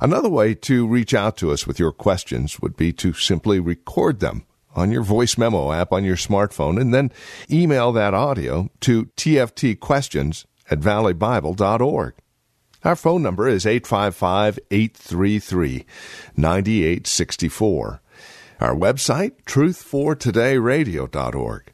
Another 0.00 0.28
way 0.28 0.54
to 0.54 0.86
reach 0.86 1.14
out 1.14 1.36
to 1.38 1.52
us 1.52 1.66
with 1.66 1.78
your 1.78 1.92
questions 1.92 2.60
would 2.60 2.76
be 2.76 2.92
to 2.94 3.12
simply 3.12 3.60
record 3.60 4.20
them 4.20 4.44
on 4.74 4.90
your 4.90 5.02
voice 5.02 5.36
memo 5.36 5.72
app 5.72 5.92
on 5.92 6.04
your 6.04 6.16
smartphone 6.16 6.80
and 6.80 6.94
then 6.94 7.10
email 7.50 7.92
that 7.92 8.14
audio 8.14 8.70
to 8.80 9.06
tftquestions 9.16 10.44
at 10.70 10.80
valleybible.org. 10.80 12.14
Our 12.82 12.96
phone 12.96 13.22
number 13.22 13.46
is 13.46 13.66
855 13.66 14.58
833 14.70 15.84
9864. 16.36 18.00
Our 18.60 18.74
website, 18.74 19.32
truthfortodayradio.org. 19.44 21.72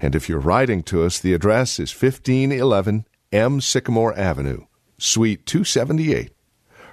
And 0.00 0.14
if 0.14 0.26
you're 0.28 0.38
writing 0.38 0.82
to 0.84 1.02
us, 1.04 1.18
the 1.18 1.34
address 1.34 1.78
is 1.78 1.92
1511 1.92 3.06
M. 3.32 3.60
Sycamore 3.60 4.18
Avenue, 4.18 4.64
Suite 4.98 5.44
278, 5.44 6.32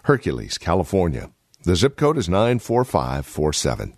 Hercules, 0.04 0.58
California. 0.58 1.32
The 1.64 1.78
zip 1.78 1.96
code 1.96 2.18
is 2.18 2.28
94547. 2.28 3.96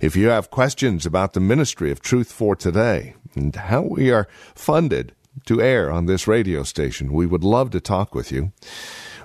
If 0.00 0.16
you 0.16 0.26
have 0.28 0.50
questions 0.50 1.06
about 1.06 1.32
the 1.32 1.40
ministry 1.40 1.92
of 1.92 2.00
Truth 2.00 2.32
for 2.32 2.56
Today 2.56 3.14
and 3.36 3.54
how 3.54 3.82
we 3.82 4.10
are 4.10 4.26
funded 4.54 5.14
to 5.44 5.60
air 5.60 5.90
on 5.90 6.06
this 6.06 6.26
radio 6.26 6.62
station, 6.62 7.12
we 7.12 7.26
would 7.26 7.44
love 7.44 7.70
to 7.70 7.80
talk 7.80 8.14
with 8.14 8.32
you. 8.32 8.52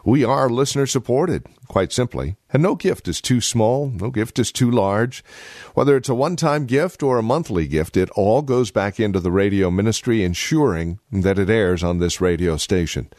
We 0.03 0.23
are 0.23 0.49
listener 0.49 0.87
supported, 0.87 1.45
quite 1.67 1.91
simply, 1.91 2.35
and 2.51 2.63
no 2.63 2.75
gift 2.75 3.07
is 3.07 3.21
too 3.21 3.39
small, 3.39 3.87
no 3.87 4.09
gift 4.09 4.39
is 4.39 4.51
too 4.51 4.71
large. 4.71 5.23
Whether 5.75 5.95
it's 5.95 6.09
a 6.09 6.15
one 6.15 6.35
time 6.35 6.65
gift 6.65 7.03
or 7.03 7.17
a 7.17 7.23
monthly 7.23 7.67
gift, 7.67 7.95
it 7.95 8.09
all 8.11 8.41
goes 8.41 8.71
back 8.71 8.99
into 8.99 9.19
the 9.19 9.31
radio 9.31 9.69
ministry, 9.69 10.23
ensuring 10.23 10.99
that 11.11 11.37
it 11.37 11.51
airs 11.51 11.83
on 11.83 11.99
this 11.99 12.19
radio 12.19 12.57
station. 12.57 13.09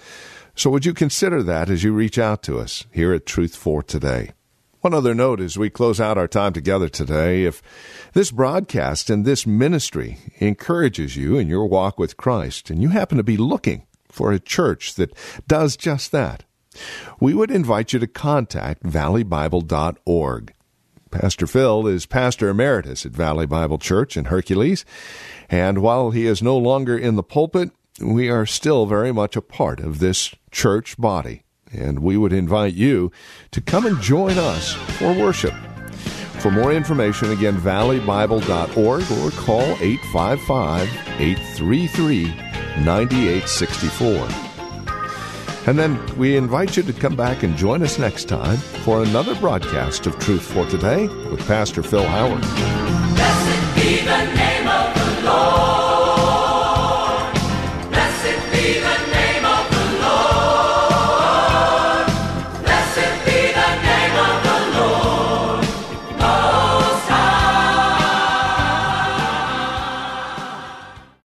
So 0.56 0.70
would 0.70 0.84
you 0.84 0.92
consider 0.92 1.42
that 1.44 1.70
as 1.70 1.84
you 1.84 1.92
reach 1.92 2.18
out 2.18 2.42
to 2.44 2.58
us 2.58 2.84
here 2.90 3.12
at 3.12 3.26
Truth 3.26 3.54
for 3.54 3.82
Today? 3.82 4.32
One 4.82 4.94
other 4.94 5.14
note 5.14 5.40
as 5.40 5.56
we 5.56 5.70
close 5.70 6.00
out 6.00 6.18
our 6.18 6.26
time 6.26 6.52
together 6.52 6.88
today 6.88 7.44
if 7.44 7.62
this 8.14 8.32
broadcast 8.32 9.10
and 9.10 9.24
this 9.24 9.46
ministry 9.46 10.18
encourages 10.40 11.16
you 11.16 11.38
in 11.38 11.46
your 11.46 11.66
walk 11.66 12.00
with 12.00 12.16
Christ, 12.16 12.68
and 12.68 12.82
you 12.82 12.88
happen 12.88 13.16
to 13.16 13.22
be 13.22 13.36
looking 13.36 13.86
for 14.08 14.32
a 14.32 14.40
church 14.40 14.94
that 14.94 15.16
does 15.46 15.76
just 15.76 16.10
that, 16.10 16.42
we 17.20 17.32
would 17.32 17.52
invite 17.52 17.92
you 17.92 18.00
to 18.00 18.08
contact 18.08 18.82
valleybible.org. 18.82 20.52
Pastor 21.12 21.46
Phil 21.46 21.86
is 21.86 22.04
pastor 22.04 22.48
emeritus 22.48 23.06
at 23.06 23.12
Valley 23.12 23.46
Bible 23.46 23.78
Church 23.78 24.16
in 24.16 24.24
Hercules, 24.24 24.84
and 25.48 25.78
while 25.78 26.10
he 26.10 26.26
is 26.26 26.42
no 26.42 26.58
longer 26.58 26.98
in 26.98 27.14
the 27.14 27.22
pulpit, 27.22 27.70
we 28.00 28.28
are 28.28 28.46
still 28.46 28.86
very 28.86 29.12
much 29.12 29.36
a 29.36 29.42
part 29.42 29.78
of 29.78 30.00
this 30.00 30.34
church 30.50 30.98
body, 30.98 31.44
and 31.72 31.98
we 32.00 32.16
would 32.16 32.32
invite 32.32 32.74
you 32.74 33.10
to 33.50 33.60
come 33.60 33.86
and 33.86 34.00
join 34.00 34.38
us 34.38 34.72
for 34.72 35.12
worship. 35.12 35.54
For 36.40 36.50
more 36.50 36.72
information, 36.72 37.30
again, 37.30 37.56
valleybible.org 37.56 38.76
or 39.12 39.30
call 39.40 39.62
855 39.80 40.88
833 41.20 42.26
9864. 42.84 44.52
And 45.68 45.78
then 45.78 46.04
we 46.16 46.36
invite 46.36 46.76
you 46.76 46.82
to 46.82 46.92
come 46.92 47.14
back 47.14 47.44
and 47.44 47.56
join 47.56 47.82
us 47.82 47.96
next 47.98 48.24
time 48.24 48.56
for 48.56 49.02
another 49.02 49.36
broadcast 49.36 50.06
of 50.06 50.18
Truth 50.18 50.52
for 50.52 50.66
Today 50.66 51.06
with 51.06 51.46
Pastor 51.46 51.84
Phil 51.84 52.04
Howard. 52.04 52.40
Blessed 52.40 53.74
be 53.76 53.98
the 54.04 54.34
name 54.34 54.66
of 54.66 54.94
the 54.94 55.30
Lord. 55.30 55.71